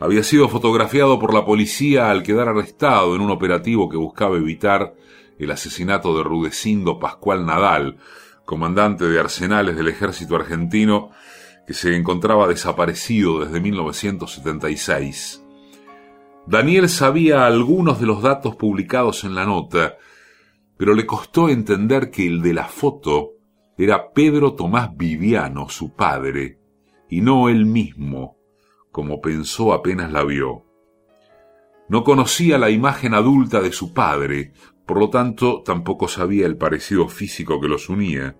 Había 0.00 0.24
sido 0.24 0.48
fotografiado 0.48 1.20
por 1.20 1.32
la 1.32 1.44
policía 1.44 2.10
al 2.10 2.24
quedar 2.24 2.48
arrestado 2.48 3.14
en 3.14 3.22
un 3.22 3.30
operativo 3.30 3.88
que 3.88 3.96
buscaba 3.96 4.36
evitar 4.36 4.94
el 5.38 5.50
asesinato 5.52 6.16
de 6.16 6.24
Rudecindo 6.24 6.98
Pascual 6.98 7.46
Nadal, 7.46 7.98
comandante 8.44 9.04
de 9.06 9.20
arsenales 9.20 9.76
del 9.76 9.88
ejército 9.88 10.34
argentino 10.34 11.10
que 11.66 11.74
se 11.74 11.94
encontraba 11.94 12.48
desaparecido 12.48 13.44
desde 13.44 13.60
1976. 13.60 15.42
Daniel 16.46 16.88
sabía 16.88 17.46
algunos 17.46 18.00
de 18.00 18.06
los 18.06 18.22
datos 18.22 18.56
publicados 18.56 19.24
en 19.24 19.34
la 19.34 19.44
nota, 19.44 19.96
pero 20.76 20.94
le 20.94 21.06
costó 21.06 21.48
entender 21.48 22.10
que 22.10 22.26
el 22.26 22.42
de 22.42 22.54
la 22.54 22.64
foto 22.64 23.32
era 23.78 24.12
Pedro 24.12 24.54
Tomás 24.54 24.96
Viviano, 24.96 25.68
su 25.68 25.94
padre, 25.94 26.58
y 27.08 27.20
no 27.20 27.48
él 27.48 27.66
mismo, 27.66 28.36
como 28.90 29.20
pensó 29.20 29.72
apenas 29.72 30.10
la 30.10 30.24
vio. 30.24 30.64
No 31.88 32.02
conocía 32.02 32.58
la 32.58 32.70
imagen 32.70 33.14
adulta 33.14 33.60
de 33.60 33.72
su 33.72 33.92
padre, 33.92 34.52
por 34.86 34.98
lo 34.98 35.10
tanto 35.10 35.62
tampoco 35.62 36.08
sabía 36.08 36.46
el 36.46 36.56
parecido 36.56 37.08
físico 37.08 37.60
que 37.60 37.68
los 37.68 37.88
unía. 37.88 38.36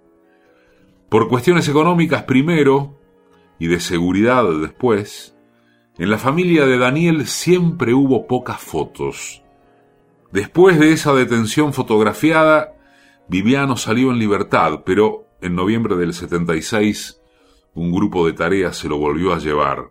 Por 1.09 1.29
cuestiones 1.29 1.69
económicas 1.69 2.25
primero 2.25 2.99
y 3.59 3.69
de 3.69 3.81
seguridad 3.81 4.45
después, 4.61 5.37
en 5.99 6.11
la 6.11 6.19
familia 6.19 6.67
de 6.67 6.79
Daniel 6.79 7.27
siempre 7.27 7.95
hubo 7.95 8.27
pocas 8.27 8.61
fotos. 8.61 9.43
Después 10.33 10.79
de 10.79 10.93
esa 10.93 11.15
detención 11.15 11.73
fotografiada, 11.73 12.75
Viviano 13.29 13.77
salió 13.77 14.11
en 14.11 14.19
libertad, 14.19 14.83
pero 14.85 15.27
en 15.41 15.55
noviembre 15.55 15.97
del 15.97 16.13
76 16.13 17.21
un 17.75 17.93
grupo 17.93 18.27
de 18.27 18.33
tareas 18.33 18.77
se 18.77 18.89
lo 18.89 18.99
volvió 18.99 19.35
a 19.35 19.39
llevar. 19.39 19.91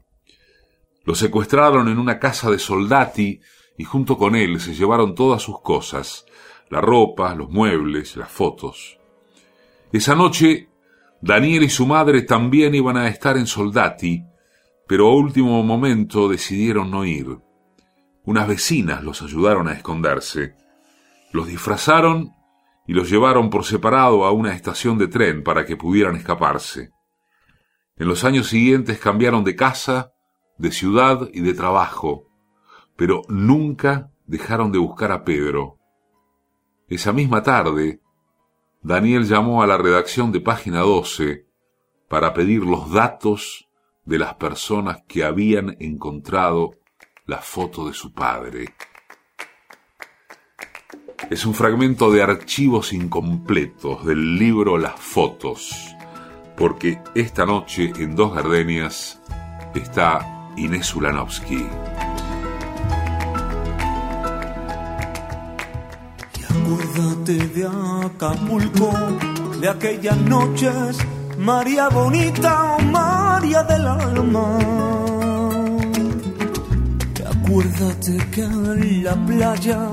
Lo 1.04 1.14
secuestraron 1.14 1.88
en 1.88 2.00
una 2.00 2.20
casa 2.20 2.50
de 2.50 2.58
soldati 2.58 3.40
y 3.78 3.84
junto 3.84 4.18
con 4.18 4.36
él 4.36 4.60
se 4.60 4.74
llevaron 4.74 5.14
todas 5.14 5.42
sus 5.42 5.62
cosas, 5.62 6.26
la 6.70 6.82
ropa, 6.82 7.36
los 7.36 7.50
muebles, 7.50 8.18
las 8.18 8.32
fotos. 8.32 8.98
Esa 9.92 10.16
noche, 10.16 10.70
Daniel 11.22 11.64
y 11.64 11.70
su 11.70 11.86
madre 11.86 12.24
también 12.24 12.76
iban 12.76 12.98
a 12.98 13.08
estar 13.08 13.38
en 13.38 13.48
Soldati, 13.48 14.24
pero 14.88 15.08
a 15.08 15.16
último 15.16 15.64
momento 15.64 16.28
decidieron 16.28 16.92
no 16.92 17.06
ir. 17.06 17.28
Unas 18.26 18.48
vecinas 18.48 19.04
los 19.04 19.22
ayudaron 19.22 19.68
a 19.68 19.74
esconderse. 19.74 20.56
Los 21.32 21.48
disfrazaron 21.48 22.34
y 22.88 22.94
los 22.94 23.10
llevaron 23.10 23.50
por 23.50 23.66
separado 23.66 24.26
a 24.26 24.32
una 24.32 24.54
estación 24.54 24.98
de 24.98 25.08
tren 25.08 25.44
para 25.44 25.66
que 25.66 25.78
pudieran 25.78 26.16
escaparse. 26.16 26.92
En 27.98 28.08
los 28.08 28.24
años 28.24 28.48
siguientes 28.48 29.00
cambiaron 29.00 29.44
de 29.44 29.56
casa, 29.56 30.12
de 30.58 30.72
ciudad 30.72 31.30
y 31.34 31.42
de 31.42 31.54
trabajo, 31.54 32.28
pero 32.96 33.22
nunca 33.28 34.12
dejaron 34.26 34.72
de 34.72 34.80
buscar 34.80 35.12
a 35.12 35.24
Pedro. 35.24 35.78
Esa 36.88 37.14
misma 37.14 37.44
tarde, 37.44 38.02
Daniel 38.82 39.26
llamó 39.26 39.64
a 39.64 39.68
la 39.68 39.78
redacción 39.78 40.32
de 40.32 40.42
página 40.42 40.80
12 40.80 41.48
para 42.08 42.34
pedir 42.34 42.64
los 42.64 42.92
datos 42.92 43.68
de 44.04 44.20
las 44.20 44.36
personas 44.36 45.04
que 45.08 45.24
habían 45.24 45.76
encontrado 45.80 46.72
la 47.28 47.40
foto 47.40 47.88
de 47.88 47.94
su 47.94 48.14
padre. 48.14 48.76
Es 51.30 51.46
un 51.46 51.54
fragmento 51.54 52.12
de 52.12 52.22
archivos 52.22 52.94
incompletos 52.94 54.06
del 54.06 54.38
libro 54.38 54.78
Las 54.78 55.00
Fotos, 55.00 55.96
porque 56.56 57.00
esta 57.16 57.46
noche 57.46 57.92
en 57.98 58.16
Dos 58.16 58.36
Gardenias 58.36 59.20
está 59.74 60.52
Inés 60.56 60.96
Ulanovsky. 60.96 61.66
Acuérdate 66.50 67.34
de 67.48 67.68
Acapulco, 68.06 68.92
de 69.60 69.70
aquellas 69.70 70.18
noches, 70.18 70.98
María 71.40 71.90
bonita, 71.90 72.78
María 72.92 73.64
del 73.64 73.88
alma. 73.88 75.05
Acuérdate 77.56 78.18
que 78.32 78.42
en 78.42 79.04
la 79.06 79.16
playa, 79.26 79.88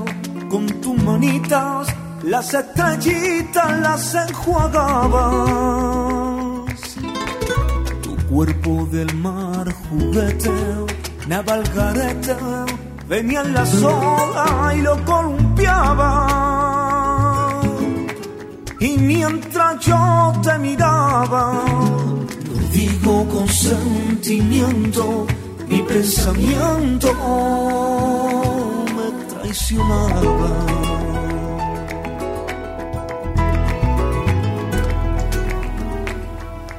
con 0.49 0.67
tus 0.81 1.01
manitas, 1.01 1.87
las 2.23 2.53
estrellitas 2.53 3.79
las 3.79 4.15
enjuagabas. 4.15 5.37
Tu 8.01 8.17
cuerpo 8.27 8.85
del 8.91 9.15
mar 9.15 9.71
juguete, 9.71 10.51
naval 11.29 11.63
garete, 11.73 12.35
venían 13.07 13.53
las 13.53 13.81
olas 13.81 14.75
y 14.75 14.81
lo 14.81 15.05
columpiaba 15.05 16.73
y 18.81 18.97
mientras 18.97 19.79
yo 19.85 20.33
te 20.43 20.59
miraba, 20.59 21.63
lo 22.45 22.67
digo 22.73 23.25
con 23.29 23.47
sentimiento, 23.47 25.25
mi 25.83 25.89
pensamiento 25.89 27.13
me 28.95 29.07
traicionaba. 29.33 30.51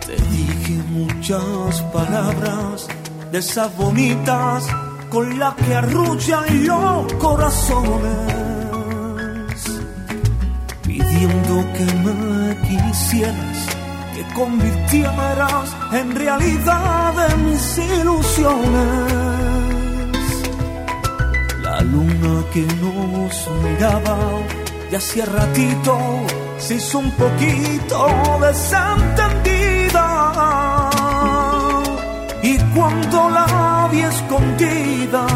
Te 0.06 0.16
dije 0.16 0.82
muchas 0.90 1.82
palabras 1.92 2.86
de 3.32 3.38
esas 3.38 3.76
bonitas 3.76 4.66
con 5.10 5.38
las 5.38 5.54
que 5.54 5.74
arrullan 5.74 6.66
los 6.66 7.12
corazones 7.14 8.44
pidiendo 10.82 11.54
que 11.72 11.86
me 12.04 12.56
quisieras, 12.68 13.53
convirtieras 14.34 15.76
en 15.92 16.14
realidad 16.14 17.14
de 17.14 17.36
mis 17.36 17.78
ilusiones. 17.78 19.24
La 21.62 21.80
luna 21.80 22.44
que 22.52 22.62
nos 22.62 23.50
miraba 23.62 24.18
ya 24.90 24.98
hacía 24.98 25.24
ratito 25.26 25.98
se 26.58 26.76
hizo 26.76 26.98
un 26.98 27.10
poquito 27.12 28.06
desentendida. 28.40 30.08
Y 32.42 32.58
cuando 32.74 33.30
la 33.30 33.88
vi 33.90 34.00
escondida, 34.00 35.26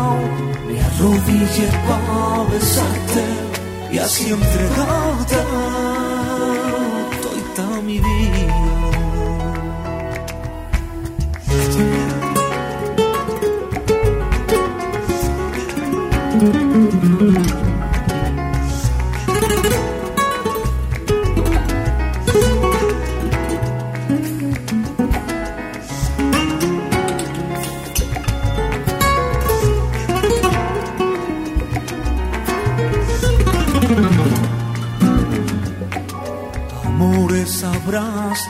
me 0.66 0.80
arrodillé 0.80 1.68
para 1.88 2.44
besarte 2.50 3.24
y 3.90 3.98
así 3.98 4.30
entregarte 4.30 5.36
mi 7.88 7.98
vida. 8.00 8.97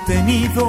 Tenido 0.08 0.64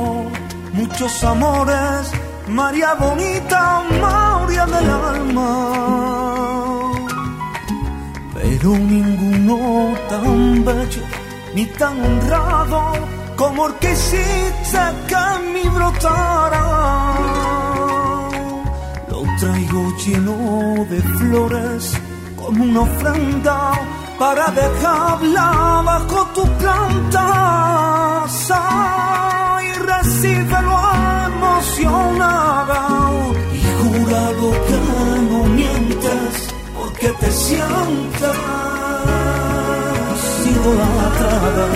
muchos 0.74 1.24
amores, 1.24 2.12
María 2.50 2.94
bonita, 2.96 3.82
María 4.02 4.66
del 4.66 4.90
alma, 4.90 5.72
pero 8.34 8.78
ninguno 8.78 9.96
tan 10.10 10.66
bello 10.66 11.04
ni 11.56 11.66
tan 11.68 12.04
honrado 12.04 12.82
como 13.38 13.68
el 13.68 13.74
que 13.76 13.94
hiciste 13.94 14.82
que 15.08 15.16
en 15.36 15.54
mí 15.54 15.64
brotara. 15.74 16.66
Lo 19.10 19.24
traigo 19.40 19.82
lleno 20.04 20.36
de 20.92 21.02
flores 21.18 21.94
como 22.36 22.64
una 22.66 22.82
ofrenda 22.82 23.72
para 24.20 24.52
dejarla 24.52 25.82
bajo 25.86 26.26
tu 26.36 26.44
planta 26.58 28.20
y 30.22 30.34
recíbelo 30.34 30.76
emocionada 31.28 32.82
y 33.54 33.62
jurado 33.80 34.52
que 34.68 34.80
no 35.30 35.44
mientes 35.46 36.32
porque 36.78 37.08
te 37.22 37.32
sientas. 37.32 38.38
Idolatrada 40.46 41.68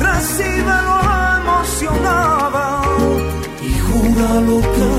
recíbelo 0.00 0.96
emocionada 1.40 2.66
y 3.60 3.70
júralo 3.86 4.56
que 4.76 4.90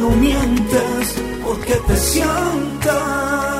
no 0.00 0.10
mientes 0.10 1.04
porque 1.44 1.74
te 1.86 1.96
sientas 1.96 3.55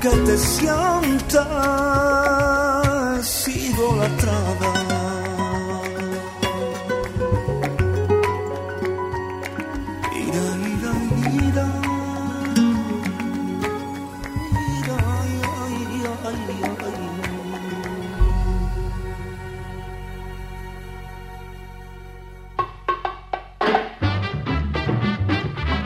que 0.00 0.08
te 0.08 0.38
sientas 0.38 1.48
idolatrada. 3.48 4.72
Ira, 10.14 10.44
ira, 10.72 10.92
ira. 11.48 11.68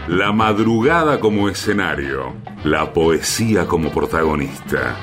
La 0.09 0.33
madrugada 0.33 1.19
como 1.21 1.49
escenario, 1.49 2.35
la 2.65 2.93
poesía 2.93 3.67
como 3.67 3.91
protagonista. 3.91 4.97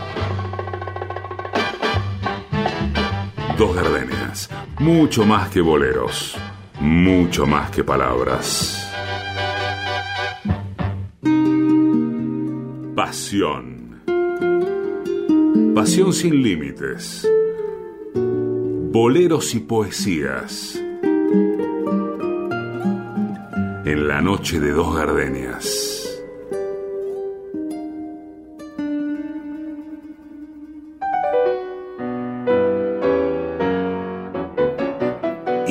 Dos 3.58 3.76
gardenias, 3.76 4.50
mucho 4.80 5.26
más 5.26 5.50
que 5.50 5.60
boleros, 5.60 6.38
mucho 6.80 7.46
más 7.46 7.70
que 7.72 7.84
palabras. 7.84 8.90
Pasión. 12.96 14.02
Pasión 15.76 16.14
sin 16.14 16.42
límites. 16.42 17.30
Boleros 18.14 19.54
y 19.54 19.60
poesías. 19.60 20.82
En 23.86 24.08
la 24.08 24.22
noche 24.22 24.60
de 24.60 24.72
dos 24.72 24.96
gardenias. 24.96 25.89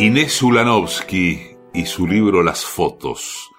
Inés 0.08 0.42
Ulanovsky 0.42 1.38
y 1.74 1.84
su 1.84 2.06
libro 2.06 2.42
Las 2.42 2.64
fotos 2.64 3.50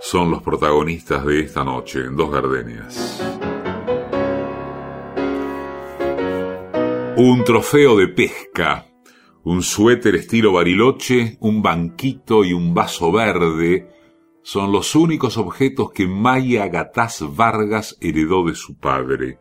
son 0.00 0.30
los 0.30 0.40
protagonistas 0.40 1.26
de 1.26 1.40
esta 1.40 1.64
noche 1.64 2.04
en 2.04 2.14
Dos 2.14 2.30
Gardenias. 2.30 3.20
Un 7.16 7.42
trofeo 7.42 7.96
de 7.96 8.06
pesca, 8.06 8.86
un 9.42 9.62
suéter 9.62 10.14
estilo 10.14 10.52
bariloche, 10.52 11.38
un 11.40 11.60
banquito 11.60 12.44
y 12.44 12.52
un 12.52 12.72
vaso 12.72 13.10
verde 13.10 13.88
son 14.44 14.70
los 14.70 14.94
únicos 14.94 15.36
objetos 15.36 15.90
que 15.90 16.06
Maya 16.06 16.68
Gataz 16.68 17.24
Vargas 17.34 17.98
heredó 18.00 18.46
de 18.46 18.54
su 18.54 18.78
padre. 18.78 19.40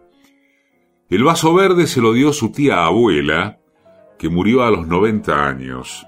El 1.11 1.23
vaso 1.25 1.53
verde 1.53 1.85
se 1.85 2.01
lo 2.01 2.11
dio 2.11 2.33
su 2.33 2.51
tía 2.51 2.85
abuela, 2.85 3.59
que 4.17 4.29
murió 4.29 4.63
a 4.63 4.71
los 4.71 4.87
90 4.87 5.47
años. 5.47 6.07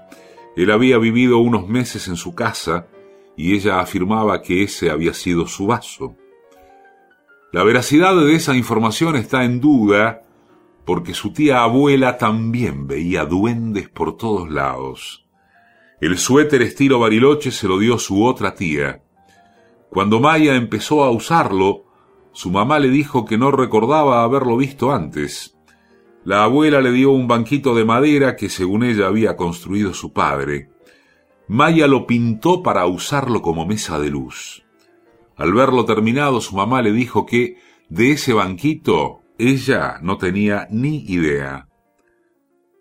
Él 0.58 0.72
había 0.72 0.98
vivido 0.98 1.38
unos 1.38 1.68
meses 1.68 2.08
en 2.08 2.16
su 2.16 2.34
casa 2.34 2.88
y 3.36 3.54
ella 3.54 3.78
afirmaba 3.78 4.42
que 4.42 4.64
ese 4.64 4.90
había 4.90 5.14
sido 5.14 5.46
su 5.46 5.68
vaso. 5.68 6.16
La 7.52 7.62
veracidad 7.62 8.16
de 8.16 8.34
esa 8.34 8.56
información 8.56 9.14
está 9.14 9.44
en 9.44 9.60
duda 9.60 10.24
porque 10.84 11.14
su 11.14 11.32
tía 11.32 11.62
abuela 11.62 12.18
también 12.18 12.88
veía 12.88 13.24
duendes 13.24 13.88
por 13.88 14.16
todos 14.16 14.50
lados. 14.50 15.28
El 16.00 16.18
suéter 16.18 16.62
estilo 16.62 16.98
bariloche 16.98 17.52
se 17.52 17.68
lo 17.68 17.78
dio 17.78 17.96
su 17.96 18.24
otra 18.24 18.56
tía. 18.56 19.04
Cuando 19.90 20.18
Maya 20.18 20.56
empezó 20.56 21.04
a 21.04 21.10
usarlo, 21.12 21.84
su 22.32 22.50
mamá 22.50 22.80
le 22.80 22.88
dijo 22.88 23.24
que 23.24 23.38
no 23.38 23.52
recordaba 23.52 24.24
haberlo 24.24 24.56
visto 24.56 24.90
antes. 24.90 25.56
La 26.24 26.44
abuela 26.44 26.80
le 26.80 26.92
dio 26.92 27.10
un 27.12 27.28
banquito 27.28 27.74
de 27.74 27.84
madera 27.84 28.36
que 28.36 28.48
según 28.48 28.84
ella 28.84 29.06
había 29.06 29.36
construido 29.36 29.94
su 29.94 30.12
padre. 30.12 30.70
Maya 31.46 31.86
lo 31.86 32.06
pintó 32.06 32.62
para 32.62 32.86
usarlo 32.86 33.40
como 33.40 33.66
mesa 33.66 33.98
de 33.98 34.10
luz. 34.10 34.64
Al 35.36 35.52
verlo 35.52 35.84
terminado, 35.84 36.40
su 36.40 36.56
mamá 36.56 36.82
le 36.82 36.92
dijo 36.92 37.24
que 37.24 37.56
de 37.88 38.12
ese 38.12 38.34
banquito 38.34 39.22
ella 39.38 39.98
no 40.02 40.18
tenía 40.18 40.66
ni 40.70 41.04
idea. 41.06 41.68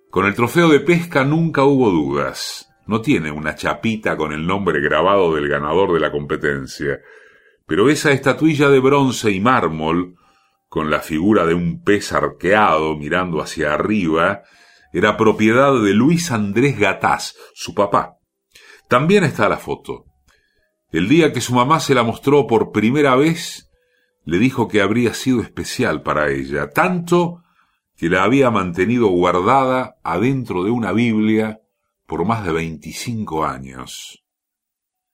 Con 0.09 0.25
el 0.25 0.33
trofeo 0.33 0.69
de 0.69 0.79
pesca 0.79 1.23
nunca 1.23 1.63
hubo 1.63 1.91
dudas. 1.91 2.69
No 2.87 3.01
tiene 3.01 3.31
una 3.31 3.55
chapita 3.55 4.17
con 4.17 4.33
el 4.33 4.47
nombre 4.47 4.81
grabado 4.81 5.35
del 5.35 5.47
ganador 5.47 5.93
de 5.93 5.99
la 5.99 6.11
competencia, 6.11 6.99
pero 7.65 7.89
esa 7.89 8.11
estatuilla 8.11 8.69
de 8.69 8.79
bronce 8.79 9.31
y 9.31 9.39
mármol 9.39 10.15
con 10.67 10.89
la 10.89 10.99
figura 10.99 11.45
de 11.45 11.53
un 11.53 11.81
pez 11.81 12.11
arqueado 12.13 12.95
mirando 12.97 13.41
hacia 13.41 13.73
arriba, 13.73 14.43
era 14.93 15.17
propiedad 15.17 15.73
de 15.81 15.93
Luis 15.93 16.31
Andrés 16.31 16.77
Gataz, 16.77 17.35
su 17.53 17.73
papá. 17.73 18.17
También 18.87 19.23
está 19.23 19.49
la 19.49 19.57
foto. 19.57 20.05
El 20.91 21.09
día 21.09 21.33
que 21.33 21.41
su 21.41 21.53
mamá 21.53 21.79
se 21.79 21.93
la 21.93 22.03
mostró 22.03 22.47
por 22.47 22.71
primera 22.71 23.15
vez, 23.15 23.69
le 24.23 24.39
dijo 24.39 24.67
que 24.67 24.81
habría 24.81 25.13
sido 25.13 25.41
especial 25.41 26.01
para 26.01 26.31
ella, 26.31 26.69
tanto 26.69 27.43
que 27.95 28.09
la 28.09 28.23
había 28.23 28.51
mantenido 28.51 29.07
guardada 29.07 29.97
adentro 30.03 30.63
de 30.63 30.71
una 30.71 30.91
Biblia 30.91 31.59
por 32.05 32.25
más 32.25 32.45
de 32.45 32.53
veinticinco 32.53 33.45
años. 33.45 34.23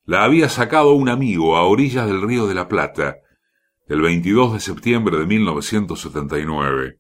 La 0.06 0.24
había 0.24 0.50
sacado 0.50 0.94
un 0.94 1.10
amigo 1.10 1.56
a 1.56 1.64
orillas 1.64 2.08
del 2.08 2.22
río 2.22 2.46
de 2.46 2.54
la 2.54 2.68
Plata, 2.68 3.18
el 3.88 4.02
22 4.02 4.54
de 4.54 4.60
septiembre 4.60 5.18
de 5.18 5.26
1979. 5.26 7.00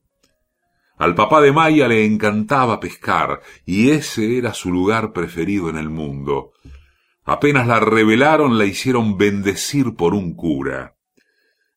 Al 0.97 1.15
papá 1.15 1.41
de 1.41 1.51
Maya 1.51 1.87
le 1.87 2.05
encantaba 2.05 2.79
pescar 2.79 3.41
y 3.65 3.89
ese 3.89 4.37
era 4.37 4.53
su 4.53 4.71
lugar 4.71 5.11
preferido 5.11 5.69
en 5.69 5.77
el 5.77 5.89
mundo. 5.89 6.51
Apenas 7.23 7.67
la 7.67 7.79
revelaron 7.79 8.57
la 8.57 8.65
hicieron 8.65 9.17
bendecir 9.17 9.95
por 9.95 10.13
un 10.13 10.35
cura. 10.35 10.95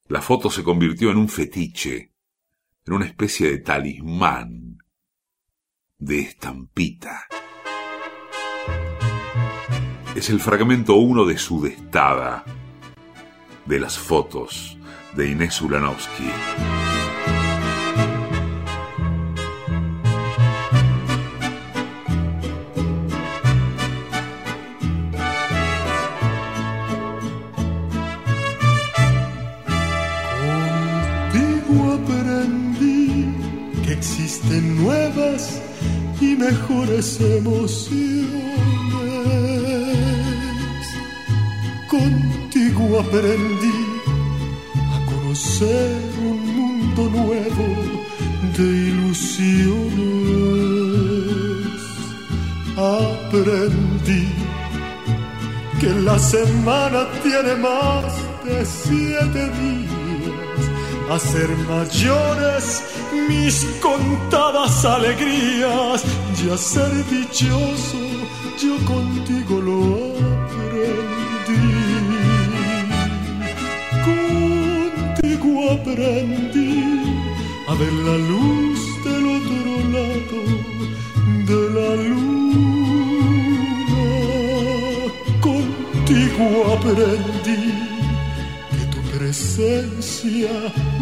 La 0.09 0.21
foto 0.21 0.51
se 0.51 0.63
convirtió 0.63 1.11
en 1.11 1.17
un 1.17 1.29
fetiche, 1.29 2.13
en 2.85 2.93
una 2.93 3.07
especie 3.07 3.51
de 3.51 3.59
talismán, 3.59 4.79
de 5.99 6.21
estampita. 6.21 7.27
Es 10.15 10.31
el 10.31 10.41
fragmento 10.41 10.95
uno 10.95 11.25
de 11.25 11.39
su 11.39 11.63
destada, 11.63 12.45
de 13.67 13.81
las 13.81 13.99
fotos 13.99 14.76
de 15.17 15.31
Inés 15.31 15.61
Ulanovsky. 15.63 16.86
Mayores 61.69 62.83
mis 63.29 63.65
contadas 63.81 64.85
alegrías 64.85 66.05
y 66.45 66.51
a 66.51 66.57
ser 66.57 66.93
dichoso 67.07 67.99
yo 68.63 68.77
contigo 68.87 69.61
lo 69.61 69.79
aprendí. 70.47 71.27
aprendí 75.71 76.85
a 77.69 77.75
ver 77.75 77.93
la 77.93 78.17
luz 78.17 78.81
del 79.05 79.25
otro 79.39 79.71
lado 79.95 80.41
de 81.49 81.61
la 81.77 81.91
luna. 82.09 82.45
Contigo 85.41 86.45
aprendí 86.77 87.63
que 88.71 88.85
tu 88.93 89.01
presencia 89.17 90.53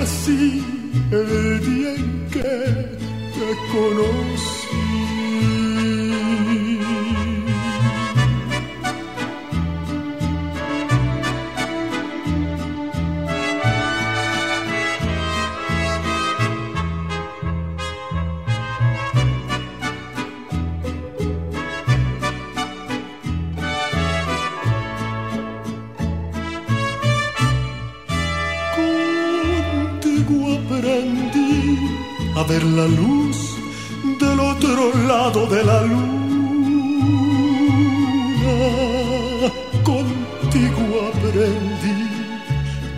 Nací 0.00 0.64
el 1.12 1.60
día 1.60 1.94
en 1.94 2.28
que 2.30 2.40
te 2.40 3.48
conocí. 3.72 4.59
La 32.62 32.86
luz 32.86 33.56
del 34.18 34.40
otro 34.40 34.92
lado 35.06 35.46
de 35.46 35.64
la 35.64 35.82
luna. 35.82 36.20
Contigo 39.84 40.82
aprendí 41.10 42.00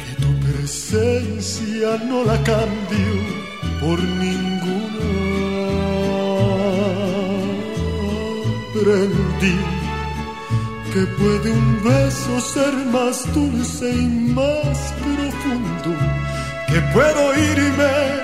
que 0.03 0.13
tu 0.23 0.31
presencia 0.47 1.99
no 2.09 2.25
la 2.25 2.43
cambio 2.43 3.15
por 3.81 3.99
ninguna. 4.03 5.09
Aprendí 8.71 9.59
que 10.93 11.07
puede 11.19 11.53
un 11.53 11.83
beso 11.85 12.41
ser 12.41 12.75
más 12.93 13.33
dulce 13.33 13.91
y 13.91 14.07
más 14.35 14.93
profundo, 15.01 15.97
que 16.69 16.81
puedo 16.93 17.35
irme 17.35 18.22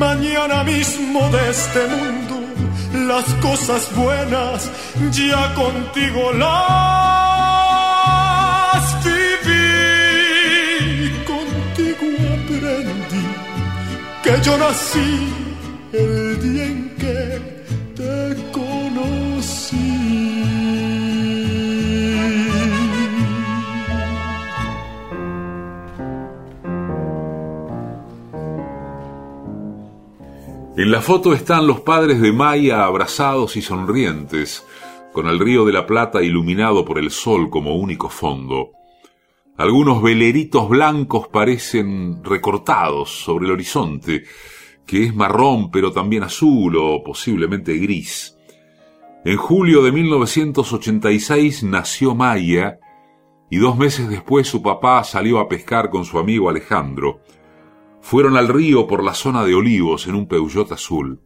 mañana 0.00 0.64
mismo 0.64 1.20
de 1.28 1.50
este 1.50 1.86
mundo, 1.94 2.36
las 3.12 3.26
cosas 3.34 3.82
buenas 3.94 4.70
ya 5.12 5.54
contigo 5.54 6.32
las 6.32 6.54
viví, 9.04 9.64
contigo 11.32 12.06
aprendí 12.34 13.26
que 14.24 14.32
yo 14.42 14.56
nací 14.56 15.39
En 30.80 30.90
la 30.90 31.02
foto 31.02 31.34
están 31.34 31.66
los 31.66 31.80
padres 31.80 32.22
de 32.22 32.32
Maya 32.32 32.86
abrazados 32.86 33.54
y 33.58 33.60
sonrientes, 33.60 34.66
con 35.12 35.26
el 35.26 35.38
río 35.38 35.66
de 35.66 35.74
la 35.74 35.86
Plata 35.86 36.22
iluminado 36.22 36.86
por 36.86 36.98
el 36.98 37.10
sol 37.10 37.50
como 37.50 37.76
único 37.76 38.08
fondo. 38.08 38.70
Algunos 39.58 40.02
veleritos 40.02 40.70
blancos 40.70 41.28
parecen 41.28 42.24
recortados 42.24 43.10
sobre 43.10 43.44
el 43.44 43.52
horizonte, 43.52 44.24
que 44.86 45.04
es 45.04 45.14
marrón 45.14 45.70
pero 45.70 45.92
también 45.92 46.22
azul 46.22 46.74
o 46.78 47.04
posiblemente 47.04 47.76
gris. 47.76 48.38
En 49.26 49.36
julio 49.36 49.82
de 49.82 49.92
1986 49.92 51.62
nació 51.62 52.14
Maya 52.14 52.78
y 53.50 53.58
dos 53.58 53.76
meses 53.76 54.08
después 54.08 54.48
su 54.48 54.62
papá 54.62 55.04
salió 55.04 55.40
a 55.40 55.46
pescar 55.46 55.90
con 55.90 56.06
su 56.06 56.18
amigo 56.18 56.48
Alejandro. 56.48 57.20
Fueron 58.00 58.36
al 58.36 58.48
río 58.48 58.86
por 58.86 59.04
la 59.04 59.14
zona 59.14 59.44
de 59.44 59.54
olivos 59.54 60.06
en 60.06 60.14
un 60.14 60.26
Peugeot 60.26 60.72
azul. 60.72 61.20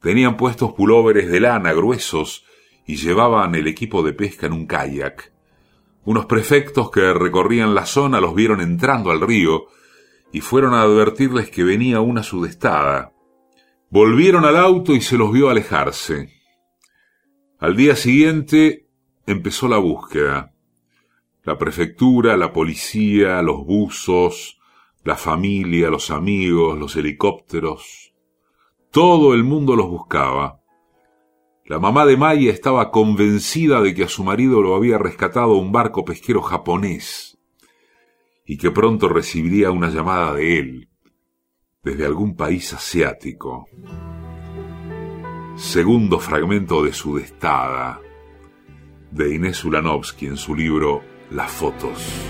Tenían 0.00 0.36
puestos 0.36 0.72
pulóveres 0.72 1.28
de 1.28 1.40
lana 1.40 1.72
gruesos 1.72 2.44
y 2.86 2.96
llevaban 2.96 3.54
el 3.54 3.66
equipo 3.66 4.02
de 4.02 4.12
pesca 4.12 4.46
en 4.46 4.52
un 4.52 4.66
kayak. 4.66 5.32
Unos 6.04 6.26
prefectos 6.26 6.90
que 6.90 7.12
recorrían 7.12 7.74
la 7.74 7.84
zona 7.84 8.20
los 8.20 8.34
vieron 8.34 8.60
entrando 8.60 9.10
al 9.10 9.20
río 9.20 9.66
y 10.32 10.40
fueron 10.40 10.74
a 10.74 10.82
advertirles 10.82 11.50
que 11.50 11.64
venía 11.64 12.00
una 12.00 12.22
sudestada. 12.22 13.12
Volvieron 13.90 14.44
al 14.44 14.56
auto 14.56 14.94
y 14.94 15.00
se 15.00 15.16
los 15.16 15.32
vio 15.32 15.50
alejarse. 15.50 16.32
Al 17.58 17.76
día 17.76 17.96
siguiente 17.96 18.88
empezó 19.26 19.68
la 19.68 19.78
búsqueda. 19.78 20.54
La 21.42 21.58
prefectura, 21.58 22.36
la 22.36 22.52
policía, 22.52 23.42
los 23.42 23.64
buzos, 23.64 24.57
la 25.08 25.16
familia, 25.16 25.88
los 25.88 26.10
amigos, 26.10 26.78
los 26.78 26.94
helicópteros. 26.94 28.12
Todo 28.90 29.32
el 29.32 29.42
mundo 29.42 29.74
los 29.74 29.88
buscaba. 29.88 30.60
La 31.64 31.78
mamá 31.78 32.04
de 32.04 32.18
Maya 32.18 32.52
estaba 32.52 32.90
convencida 32.90 33.80
de 33.80 33.94
que 33.94 34.04
a 34.04 34.08
su 34.08 34.22
marido 34.22 34.60
lo 34.60 34.74
había 34.74 34.98
rescatado 34.98 35.54
un 35.54 35.72
barco 35.72 36.04
pesquero 36.04 36.42
japonés 36.42 37.38
y 38.44 38.58
que 38.58 38.70
pronto 38.70 39.08
recibiría 39.08 39.70
una 39.70 39.88
llamada 39.88 40.34
de 40.34 40.58
él 40.58 40.90
desde 41.82 42.04
algún 42.04 42.36
país 42.36 42.74
asiático. 42.74 43.66
Segundo 45.56 46.18
fragmento 46.18 46.82
de 46.84 46.92
su 46.92 47.16
destada 47.16 47.98
de 49.10 49.34
Inés 49.34 49.64
Ulanovsky 49.64 50.26
en 50.26 50.36
su 50.36 50.54
libro 50.54 51.00
Las 51.30 51.50
fotos. 51.50 52.28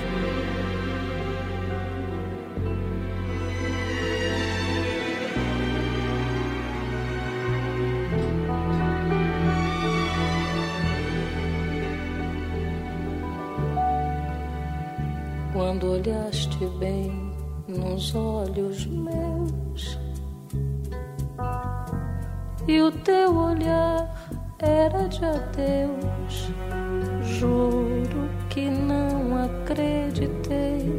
Quando 15.59 15.91
olhaste 15.91 16.65
bem 16.79 17.33
nos 17.67 18.15
olhos 18.15 18.87
meus. 18.87 19.99
E 22.69 22.81
o 22.81 22.93
teu 22.93 23.37
olhar 23.37 24.09
era 24.61 25.09
de 25.09 25.25
adeus. 25.25 26.53
Juro 27.23 28.31
que 28.49 28.71
não 28.71 29.37
acreditei. 29.47 30.93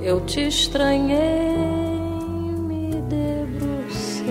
Eu 0.00 0.24
te 0.24 0.48
estranhei, 0.48 1.58
me 2.66 2.92
debrucei 3.10 4.24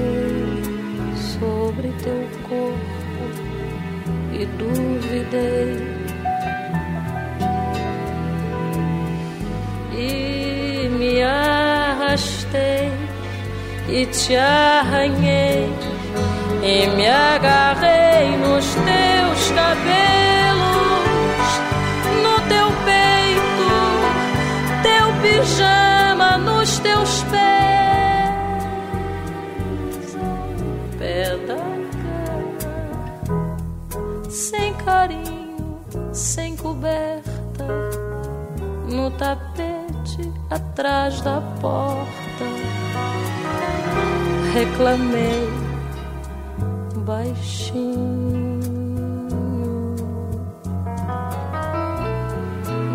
sobre 1.38 1.90
teu 2.02 2.28
corpo 2.50 3.30
e 4.34 4.44
duvidei 4.58 5.99
e 12.58 14.06
te 14.08 14.36
arranhei 14.36 15.70
e 16.64 16.88
me 16.88 17.08
agarrei 17.08 18.38
nos 18.38 18.66
teus 18.76 19.52
cabelos, 19.52 21.00
no 22.24 22.40
teu 22.48 22.68
peito, 22.86 23.70
teu 24.84 25.14
pijama 25.22 26.38
nos 26.38 26.80
teus 26.80 27.24
pés, 27.24 27.40
pé 30.98 31.38
da 31.48 31.56
cama, 33.26 34.30
sem 34.30 34.74
carinho, 34.74 35.80
sem 36.14 36.56
coberta, 36.56 37.66
no 38.88 39.12
tapete 39.12 40.32
atrás 40.50 41.22
da 41.22 41.42
porta. 41.62 42.29
Reclamei 44.54 45.48
baixinho. 47.06 48.60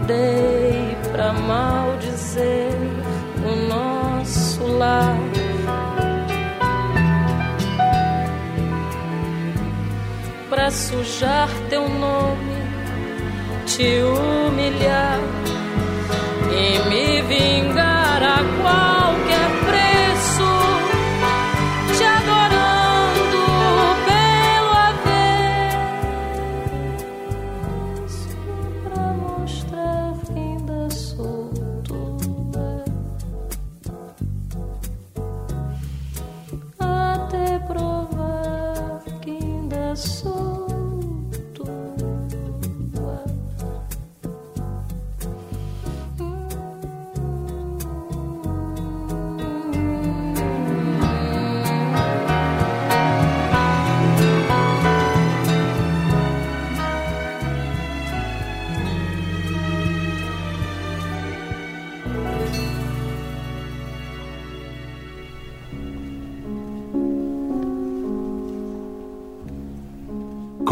Dei 0.07 0.97
pra 1.13 1.33
maldizer 1.33 2.73
o 3.47 3.69
nosso 3.69 4.67
lar. 4.67 5.17
Pra 10.51 10.71
sujar 10.71 11.49
teu 11.71 11.89
nome, 11.89 12.59
te 13.67 14.03
humilhar 14.03 15.21
e 16.51 16.89
me 16.89 17.23
vingar 17.23 18.23
a 18.23 18.63
qualquer 18.63 19.04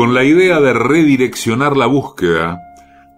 Con 0.02 0.14
la 0.14 0.24
idea 0.24 0.60
de 0.60 0.72
redireccionar 0.72 1.76
la 1.76 1.86
búsqueda, 1.86 2.60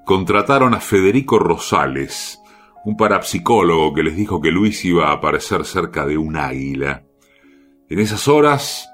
contrataron 0.05 0.75
a 0.75 0.81
Federico 0.81 1.39
Rosales, 1.39 2.43
un 2.85 2.99
parapsicólogo 2.99 3.95
que 3.95 4.03
les 4.03 4.15
dijo 4.15 4.39
que 4.43 4.51
Luis 4.51 4.85
iba 4.85 5.09
a 5.09 5.13
aparecer 5.13 5.65
cerca 5.65 6.05
de 6.05 6.19
un 6.19 6.37
águila. 6.37 7.03
En 7.89 8.01
esas 8.01 8.29
horas 8.29 8.87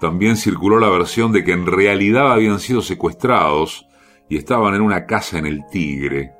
también 0.00 0.36
circuló 0.36 0.78
la 0.78 0.90
versión 0.90 1.32
de 1.32 1.42
que 1.42 1.52
en 1.52 1.64
realidad 1.64 2.30
habían 2.30 2.60
sido 2.60 2.82
secuestrados 2.82 3.86
y 4.28 4.36
estaban 4.36 4.74
en 4.74 4.82
una 4.82 5.06
casa 5.06 5.38
en 5.38 5.46
el 5.46 5.64
Tigre. 5.72 6.32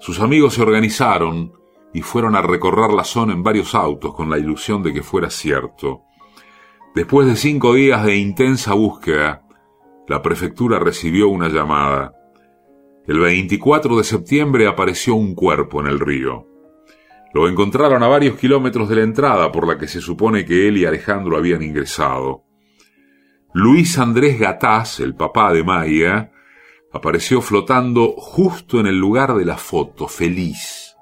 Sus 0.00 0.18
amigos 0.18 0.54
se 0.54 0.62
organizaron 0.62 1.52
y 1.94 2.02
fueron 2.02 2.34
a 2.34 2.42
recorrer 2.42 2.90
la 2.90 3.04
zona 3.04 3.32
en 3.32 3.44
varios 3.44 3.76
autos 3.76 4.12
con 4.12 4.28
la 4.28 4.38
ilusión 4.38 4.82
de 4.82 4.92
que 4.92 5.04
fuera 5.04 5.30
cierto. 5.30 6.02
Después 6.96 7.28
de 7.28 7.36
cinco 7.36 7.74
días 7.74 8.04
de 8.04 8.16
intensa 8.16 8.74
búsqueda, 8.74 9.45
la 10.08 10.22
prefectura 10.22 10.78
recibió 10.78 11.28
una 11.28 11.48
llamada. 11.48 12.14
El 13.06 13.20
24 13.20 13.96
de 13.96 14.04
septiembre 14.04 14.66
apareció 14.66 15.14
un 15.14 15.34
cuerpo 15.34 15.80
en 15.80 15.86
el 15.86 16.00
río. 16.00 16.46
Lo 17.34 17.48
encontraron 17.48 18.02
a 18.02 18.08
varios 18.08 18.38
kilómetros 18.38 18.88
de 18.88 18.96
la 18.96 19.02
entrada 19.02 19.52
por 19.52 19.66
la 19.66 19.78
que 19.78 19.88
se 19.88 20.00
supone 20.00 20.44
que 20.44 20.68
él 20.68 20.78
y 20.78 20.86
Alejandro 20.86 21.36
habían 21.36 21.62
ingresado. 21.62 22.44
Luis 23.52 23.98
Andrés 23.98 24.38
Gatás, 24.38 25.00
el 25.00 25.14
papá 25.14 25.52
de 25.52 25.64
Maya, 25.64 26.30
apareció 26.92 27.40
flotando 27.40 28.12
justo 28.16 28.80
en 28.80 28.86
el 28.86 28.98
lugar 28.98 29.34
de 29.34 29.44
la 29.44 29.56
foto, 29.56 30.08
feliz, 30.08 30.96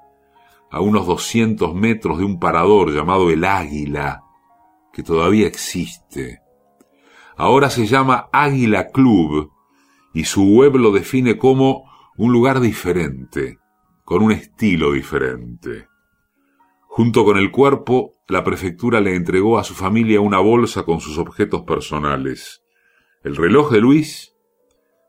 a 0.71 0.81
unos 0.81 1.05
200 1.05 1.73
metros 1.73 2.17
de 2.17 2.25
un 2.25 2.39
parador 2.39 2.91
llamado 2.91 3.29
El 3.29 3.45
Águila, 3.45 4.23
que 4.91 5.03
todavía 5.03 5.47
existe. 5.47 6.44
Ahora 7.37 7.69
se 7.69 7.85
llama 7.85 8.29
Águila 8.31 8.87
Club 8.91 9.51
y 10.13 10.23
su 10.23 10.43
web 10.43 10.77
lo 10.77 10.91
define 10.91 11.37
como 11.37 11.83
un 12.17 12.31
lugar 12.31 12.61
diferente, 12.61 13.59
con 14.05 14.23
un 14.23 14.31
estilo 14.31 14.93
diferente. 14.93 15.89
Junto 16.87 17.25
con 17.25 17.37
el 17.37 17.51
cuerpo, 17.51 18.13
la 18.29 18.45
prefectura 18.45 19.01
le 19.01 19.15
entregó 19.15 19.59
a 19.59 19.65
su 19.65 19.73
familia 19.73 20.21
una 20.21 20.39
bolsa 20.39 20.83
con 20.83 21.01
sus 21.01 21.17
objetos 21.17 21.63
personales. 21.63 22.63
El 23.21 23.35
reloj 23.35 23.69
de 23.69 23.81
Luis, 23.81 24.33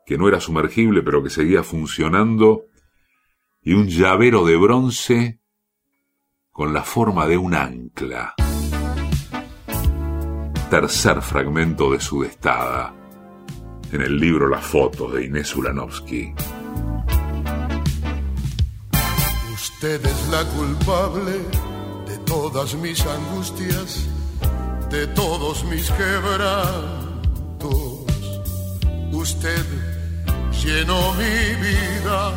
que 0.05 0.17
no 0.17 0.27
era 0.27 0.41
sumergible 0.41 1.01
pero 1.03 1.23
que 1.23 1.29
seguía 1.29 1.63
funcionando, 1.63 2.65
y 3.61 3.73
un 3.73 3.87
llavero 3.87 4.45
de 4.45 4.57
bronce 4.57 5.39
con 6.51 6.73
la 6.73 6.83
forma 6.83 7.25
de 7.25 7.37
un 7.37 7.53
ancla. 7.53 8.35
Tercer 10.69 11.21
fragmento 11.21 11.93
de 11.93 12.01
su 12.01 12.23
destada. 12.23 12.93
En 13.93 14.01
el 14.01 14.19
libro 14.19 14.49
Las 14.49 14.65
fotos 14.65 15.13
de 15.13 15.23
Inés 15.23 15.55
Ulanovsky. 15.55 16.33
Usted 19.53 20.05
es 20.05 20.27
la 20.27 20.43
culpable 20.43 21.39
de 22.05 22.17
todas 22.25 22.75
mis 22.75 23.01
angustias, 23.05 24.09
de 24.89 25.07
todos 25.07 25.63
mis 25.63 25.89
quebrantos. 25.91 28.03
Usted 29.13 29.65
llenó 30.65 31.13
mi 31.13 31.55
vida 31.63 32.33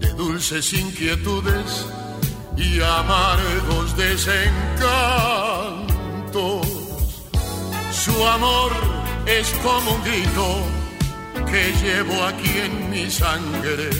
de 0.00 0.08
dulces 0.14 0.72
inquietudes 0.72 1.86
y 2.56 2.80
amargos 2.80 3.94
desencantos. 3.94 6.81
Su 7.92 8.26
amor 8.26 8.72
es 9.26 9.52
como 9.62 9.92
un 9.92 10.02
grito 10.02 10.46
que 11.46 11.72
llevo 11.82 12.24
aquí 12.24 12.50
en 12.58 12.90
mi 12.90 13.10
sangre, 13.10 13.90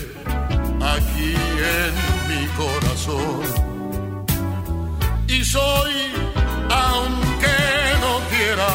aquí 0.80 1.34
en 1.36 1.95
mi 2.28 2.47
corazón. 2.57 3.43
Y 5.28 5.45
soy, 5.45 5.93
aunque 6.70 7.59
no 8.01 8.20
quiera, 8.30 8.72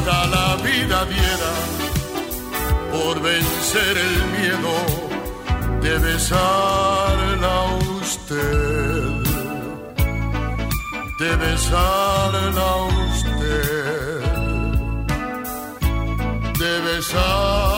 la 0.05 0.55
vida 0.57 1.05
diera 1.05 1.53
por 2.91 3.21
vencer 3.21 3.97
el 3.97 4.25
miedo 4.37 4.75
de 5.81 5.97
besarla 5.97 7.47
a 7.47 7.75
usted, 7.99 9.23
de 11.19 11.35
besarla 11.35 12.61
a 12.61 12.75
usted, 13.07 14.21
de 16.59 16.79
besarla 16.81 17.74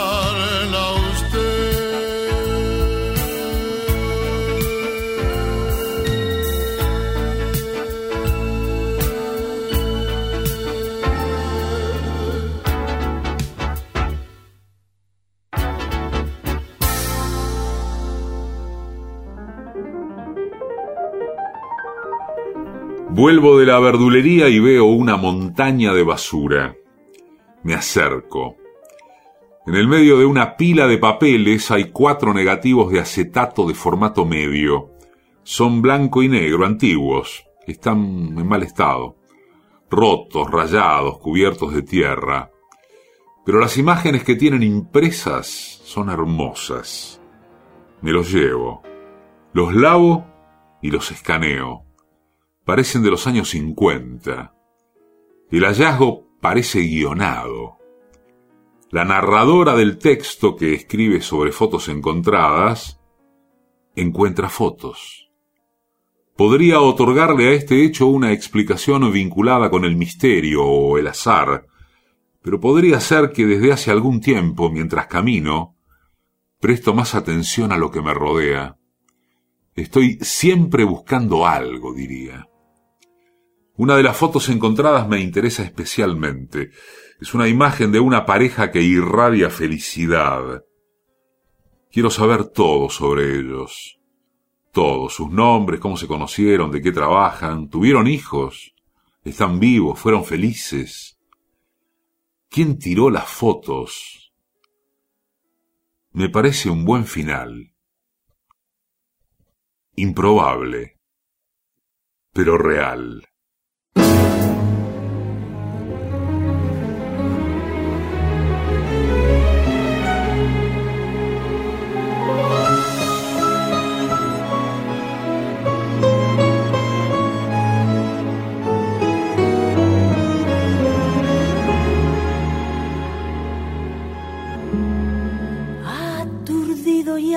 Vuelvo 23.18 23.58
de 23.58 23.66
la 23.66 23.80
verdulería 23.80 24.48
y 24.48 24.60
veo 24.60 24.86
una 24.86 25.18
montaña 25.18 25.92
de 25.92 26.04
basura. 26.04 26.76
Me 27.64 27.74
acerco. 27.74 28.58
En 29.66 29.74
el 29.74 29.88
medio 29.88 30.20
de 30.20 30.26
una 30.28 30.56
pila 30.56 30.86
de 30.86 31.00
papeles 31.00 31.72
hay 31.72 31.86
cuatro 31.86 32.32
negativos 32.32 32.92
de 32.92 33.00
acetato 33.00 33.68
de 33.68 33.74
formato 33.74 34.24
medio. 34.24 34.92
Son 35.42 35.82
blanco 35.82 36.22
y 36.22 36.28
negro, 36.28 36.64
antiguos. 36.64 37.44
Están 37.66 38.36
en 38.38 38.48
mal 38.48 38.62
estado. 38.62 39.16
Rotos, 39.90 40.52
rayados, 40.52 41.18
cubiertos 41.18 41.74
de 41.74 41.82
tierra. 41.82 42.52
Pero 43.44 43.60
las 43.60 43.80
imágenes 43.80 44.24
que 44.24 44.36
tienen 44.36 44.62
impresas 44.62 45.48
son 45.84 46.12
hermosas. 46.12 47.20
Me 48.04 48.12
los 48.12 48.32
llevo. 48.32 48.84
Los 49.54 49.74
lavo 49.74 50.28
y 50.84 50.92
los 50.92 51.10
escaneo. 51.10 51.87
Parecen 52.68 53.02
de 53.02 53.10
los 53.10 53.28
años 53.28 53.52
50. 53.52 54.54
El 55.52 55.64
hallazgo 55.64 56.28
parece 56.42 56.82
guionado. 56.82 57.78
La 58.92 59.06
narradora 59.06 59.74
del 59.74 59.98
texto 59.98 60.58
que 60.58 60.74
escribe 60.74 61.22
sobre 61.22 61.54
fotos 61.54 61.88
encontradas 61.88 63.00
encuentra 63.96 64.50
fotos. 64.50 65.32
Podría 66.36 66.82
otorgarle 66.82 67.48
a 67.48 67.52
este 67.54 67.86
hecho 67.86 68.08
una 68.08 68.34
explicación 68.34 69.10
vinculada 69.14 69.70
con 69.70 69.86
el 69.86 69.96
misterio 69.96 70.66
o 70.66 70.98
el 70.98 71.08
azar, 71.08 71.68
pero 72.42 72.60
podría 72.60 73.00
ser 73.00 73.32
que 73.32 73.46
desde 73.46 73.72
hace 73.72 73.92
algún 73.92 74.20
tiempo, 74.20 74.70
mientras 74.70 75.08
camino, 75.08 75.78
presto 76.60 76.94
más 76.94 77.16
atención 77.16 77.72
a 77.72 77.78
lo 77.78 77.92
que 77.92 78.02
me 78.02 78.14
rodea. 78.14 78.76
Estoy 79.74 80.18
siempre 80.20 80.84
buscando 80.84 81.48
algo, 81.48 81.94
diría. 81.94 82.46
Una 83.78 83.96
de 83.96 84.02
las 84.02 84.18
fotos 84.18 84.50
encontradas 84.50 85.08
me 85.08 85.20
interesa 85.20 85.62
especialmente. 85.62 86.72
Es 87.22 87.36
una 87.36 87.48
imagen 87.48 87.92
de 87.92 88.00
una 88.00 88.26
pareja 88.26 88.72
que 88.72 88.82
irradia 88.82 89.52
felicidad. 89.52 90.64
Quiero 91.92 92.10
saber 92.10 92.46
todo 92.46 92.90
sobre 92.90 93.40
ellos. 93.40 94.00
Todo, 94.72 95.10
sus 95.10 95.30
nombres, 95.30 95.80
cómo 95.80 95.96
se 95.96 96.08
conocieron, 96.08 96.72
de 96.72 96.82
qué 96.82 96.92
trabajan, 96.92 97.70
tuvieron 97.70 98.08
hijos, 98.08 98.74
están 99.24 99.60
vivos, 99.60 100.00
fueron 100.00 100.26
felices. 100.26 101.20
¿Quién 102.50 102.80
tiró 102.80 103.12
las 103.12 103.30
fotos? 103.30 104.34
Me 106.14 106.30
parece 106.30 106.72
un 106.72 106.84
buen 106.84 107.06
final. 107.06 107.76
Improbable, 109.96 110.98
pero 112.34 112.58
real. 112.58 113.28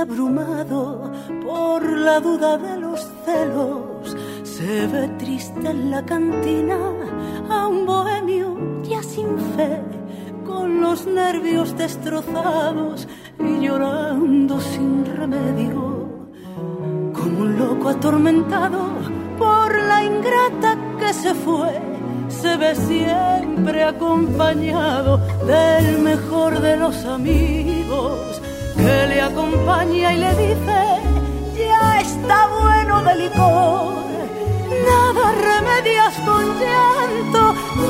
Abrumado 0.00 1.12
por 1.42 1.86
la 1.98 2.20
duda 2.20 2.56
de 2.56 2.80
los 2.80 3.00
celos, 3.24 4.16
se 4.42 4.86
ve 4.86 5.08
triste 5.18 5.68
en 5.68 5.90
la 5.90 6.04
cantina 6.04 6.78
a 7.48 7.68
un 7.68 7.86
bohemio 7.86 8.82
ya 8.82 9.02
sin 9.02 9.38
fe, 9.56 9.80
con 10.46 10.80
los 10.80 11.06
nervios 11.06 11.76
destrozados 11.76 13.06
y 13.38 13.60
llorando 13.60 14.60
sin 14.60 15.04
remedio, 15.04 16.08
como 17.12 17.42
un 17.42 17.58
loco 17.58 17.90
atormentado 17.90 18.80
por 19.38 19.74
la 19.74 20.04
ingrata 20.04 20.76
que 20.98 21.12
se 21.12 21.34
fue. 21.34 21.78
Se 22.28 22.56
ve 22.56 22.74
siempre 22.74 23.84
acompañado 23.84 25.18
del 25.46 25.98
mejor 25.98 26.60
de 26.60 26.76
los 26.76 27.04
amigos 27.04 28.29
que 28.82 29.06
le 29.10 29.20
acompaña 29.20 30.14
y 30.14 30.18
le 30.24 30.30
dice, 30.44 30.78
ya 31.58 32.00
está 32.00 32.38
bueno 32.58 33.02
de 33.02 33.14
licor. 33.22 34.00
Nada 34.90 35.24
remedias 35.48 36.14
con 36.28 36.44
llanto, 36.62 37.42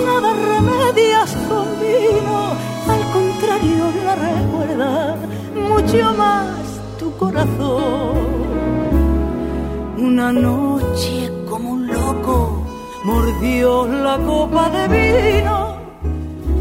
nada 0.07 0.31
remedias 0.53 1.31
con 1.49 1.67
vino, 1.83 2.39
al 2.95 3.03
contrario 3.17 3.85
la 4.07 4.15
recuerda 4.29 5.17
mucho 5.69 6.15
más 6.23 6.49
tu 6.99 7.17
corazón. 7.17 8.15
Una 9.99 10.33
noche 10.33 11.31
como 11.49 11.73
un 11.73 11.87
loco 11.87 12.65
mordió 13.05 13.87
la 13.87 14.17
copa 14.19 14.71
de 14.71 14.85
vino 14.97 15.57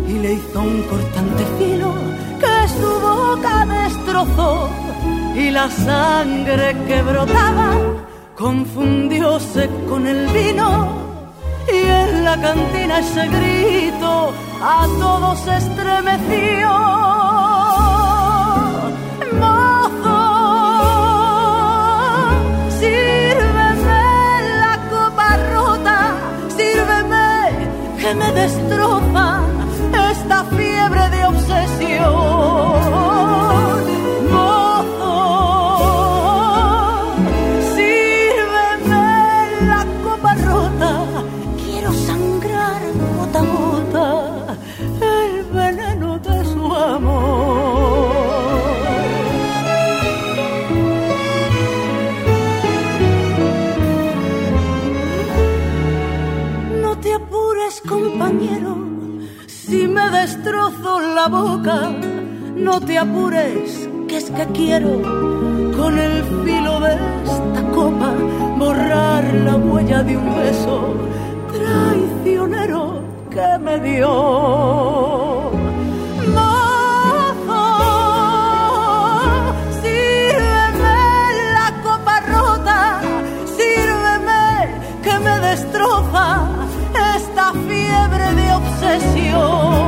y 0.08 0.14
le 0.24 0.34
hizo 0.34 0.60
un 0.62 0.82
cortante 0.84 1.44
filo 1.58 1.94
que 2.42 2.68
su 2.80 2.92
boca 3.08 3.66
y 5.34 5.50
la 5.50 5.70
sangre 5.70 6.76
que 6.86 7.02
brotaba 7.02 7.72
confundióse 8.38 9.70
con 9.88 10.06
el 10.06 10.28
vino 10.28 10.90
y 11.72 11.88
en 11.88 12.26
la 12.26 12.36
cantina 12.42 13.00
ese 13.00 13.28
grito 13.28 14.34
a 14.62 14.88
todos 15.00 15.48
estremeció. 15.48 17.19
La 61.22 61.28
boca, 61.28 61.92
no 62.56 62.80
te 62.80 62.98
apures, 62.98 63.90
que 64.08 64.16
es 64.22 64.28
que 64.32 64.46
quiero 64.58 64.92
con 65.76 65.94
el 66.08 66.24
filo 66.46 66.80
de 66.80 66.94
esta 67.26 67.62
copa 67.78 68.12
borrar 68.58 69.26
la 69.48 69.56
huella 69.58 70.02
de 70.02 70.16
un 70.16 70.28
beso 70.38 70.78
traicionero 71.56 73.04
que 73.34 73.50
me 73.66 73.76
dio. 73.88 74.12
Sírveme 79.82 81.00
la 81.58 81.70
copa 81.88 82.16
rota, 82.36 83.02
sírveme 83.58 84.46
que 85.04 85.16
me 85.26 85.36
destroza 85.50 86.26
esta 87.16 87.52
fiebre 87.68 88.28
de 88.40 88.48
obsesión. 88.62 89.79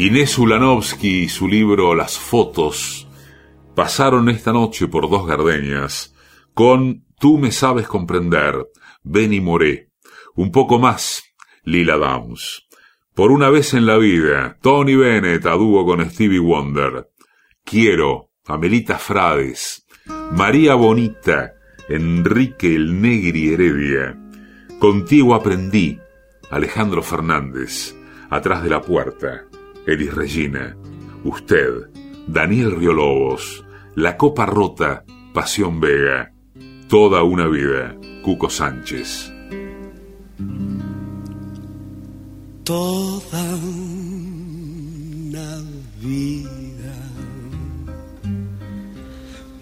Inés 0.00 0.38
Ulanovsky 0.38 1.24
y 1.24 1.28
su 1.28 1.48
libro 1.48 1.92
Las 1.92 2.20
fotos 2.20 3.08
pasaron 3.74 4.28
esta 4.28 4.52
noche 4.52 4.86
por 4.86 5.10
dos 5.10 5.26
gardenias 5.26 6.14
con 6.54 7.04
Tú 7.18 7.36
me 7.36 7.50
sabes 7.50 7.88
comprender, 7.88 8.68
Benny 9.02 9.40
Moré, 9.40 9.90
un 10.36 10.52
poco 10.52 10.78
más, 10.78 11.24
Lila 11.64 11.96
Downs. 11.96 12.68
Por 13.12 13.32
una 13.32 13.50
vez 13.50 13.74
en 13.74 13.86
la 13.86 13.98
vida, 13.98 14.56
Tony 14.62 14.94
Bennett 14.94 15.44
a 15.46 15.54
dúo 15.54 15.84
con 15.84 16.08
Stevie 16.08 16.38
Wonder. 16.38 17.10
Quiero, 17.64 18.30
Amelita 18.46 18.98
Frades, 18.98 19.84
María 20.30 20.76
Bonita, 20.76 21.54
Enrique 21.88 22.72
el 22.76 23.02
Negri 23.02 23.52
Heredia. 23.52 24.16
Contigo 24.78 25.34
aprendí, 25.34 25.98
Alejandro 26.50 27.02
Fernández, 27.02 27.96
atrás 28.30 28.62
de 28.62 28.70
la 28.70 28.80
puerta. 28.80 29.47
Elis 29.88 30.12
Regina, 30.12 30.76
usted, 31.24 31.88
Daniel 32.26 32.76
Riolobos, 32.76 33.64
La 33.94 34.18
Copa 34.18 34.44
Rota, 34.44 35.02
Pasión 35.32 35.80
Vega, 35.80 36.30
Toda 36.88 37.22
una 37.22 37.46
vida, 37.46 37.96
Cuco 38.22 38.50
Sánchez. 38.50 39.32
Toda 42.64 43.56
una 43.64 45.62
vida 46.02 46.94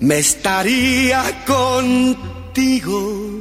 me 0.00 0.18
estaría 0.18 1.22
contigo 1.46 3.36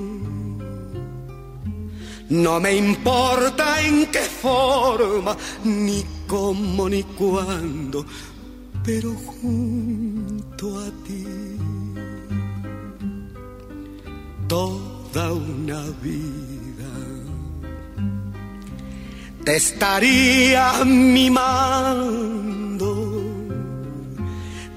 no 2.30 2.60
me 2.60 2.76
importa 2.76 3.82
en 3.82 4.08
qué 4.08 4.20
forma, 4.20 5.38
ni 5.64 6.04
cómo, 6.28 6.90
ni 6.90 7.04
cuándo, 7.04 8.06
pero 8.84 9.14
junto 9.14 10.80
a 10.80 10.86
ti 11.06 11.26
toda 14.48 15.34
una 15.34 15.82
vida 16.02 16.92
te 19.44 19.56
estaría 19.56 20.84
mimando, 20.86 21.56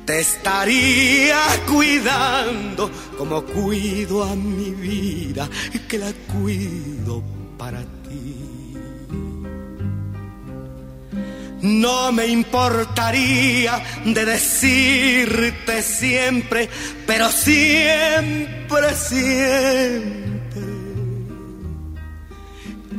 te 0.04 0.20
estaría 0.20 1.40
cuidando 1.66 2.90
como 3.16 3.42
cuido 3.42 4.24
a 4.24 4.34
mi 4.36 4.70
vida 4.70 5.48
que 5.88 5.98
la 5.98 6.12
cuido 6.30 7.22
para 7.56 7.80
ti. 7.80 7.97
No 11.62 12.12
me 12.12 12.26
importaría 12.26 13.82
de 14.04 14.24
decirte 14.24 15.82
siempre, 15.82 16.68
pero 17.06 17.30
siempre, 17.30 18.94
siempre, 18.94 20.38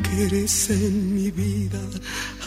que 0.03 0.25
eres 0.25 0.69
en 0.69 1.15
mi 1.15 1.31
vida 1.31 1.79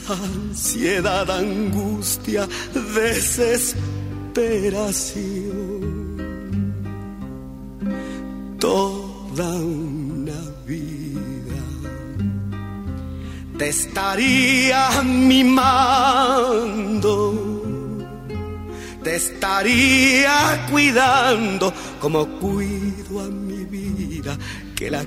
ansiedad, 0.09 1.31
angustia, 1.31 2.49
desesperación. 2.95 4.13
Toda 8.59 9.51
una 9.57 10.02
te 13.63 13.69
estaría 13.69 14.91
mimando, 15.05 15.63
te 19.05 19.15
estaría 19.15 20.67
cuidando 20.69 21.73
como 22.01 22.27
cuido 22.41 23.21
a 23.21 23.29
mi 23.29 23.65
vida, 23.65 24.37
que 24.75 24.91
la 24.91 25.05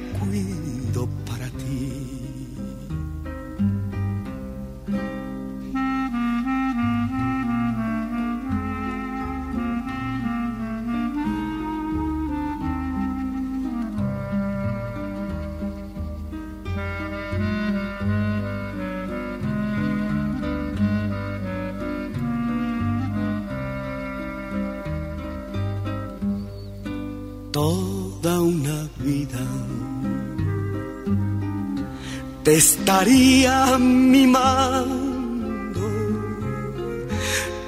te 32.45 32.57
estaría 32.57 33.75
mimando, 33.79 35.81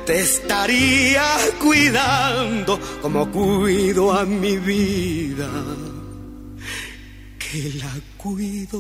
te 0.06 0.20
estaría 0.20 1.26
cuidando 1.60 2.80
como 3.02 3.32
cuido 3.32 4.14
a 4.14 4.24
mi 4.24 4.56
vida, 4.58 5.50
que 7.40 7.74
la 7.82 7.94
cuido 8.18 8.80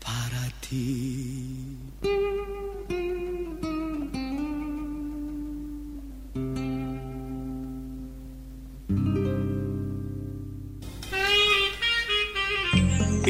para 0.00 0.50
ti. 0.68 1.78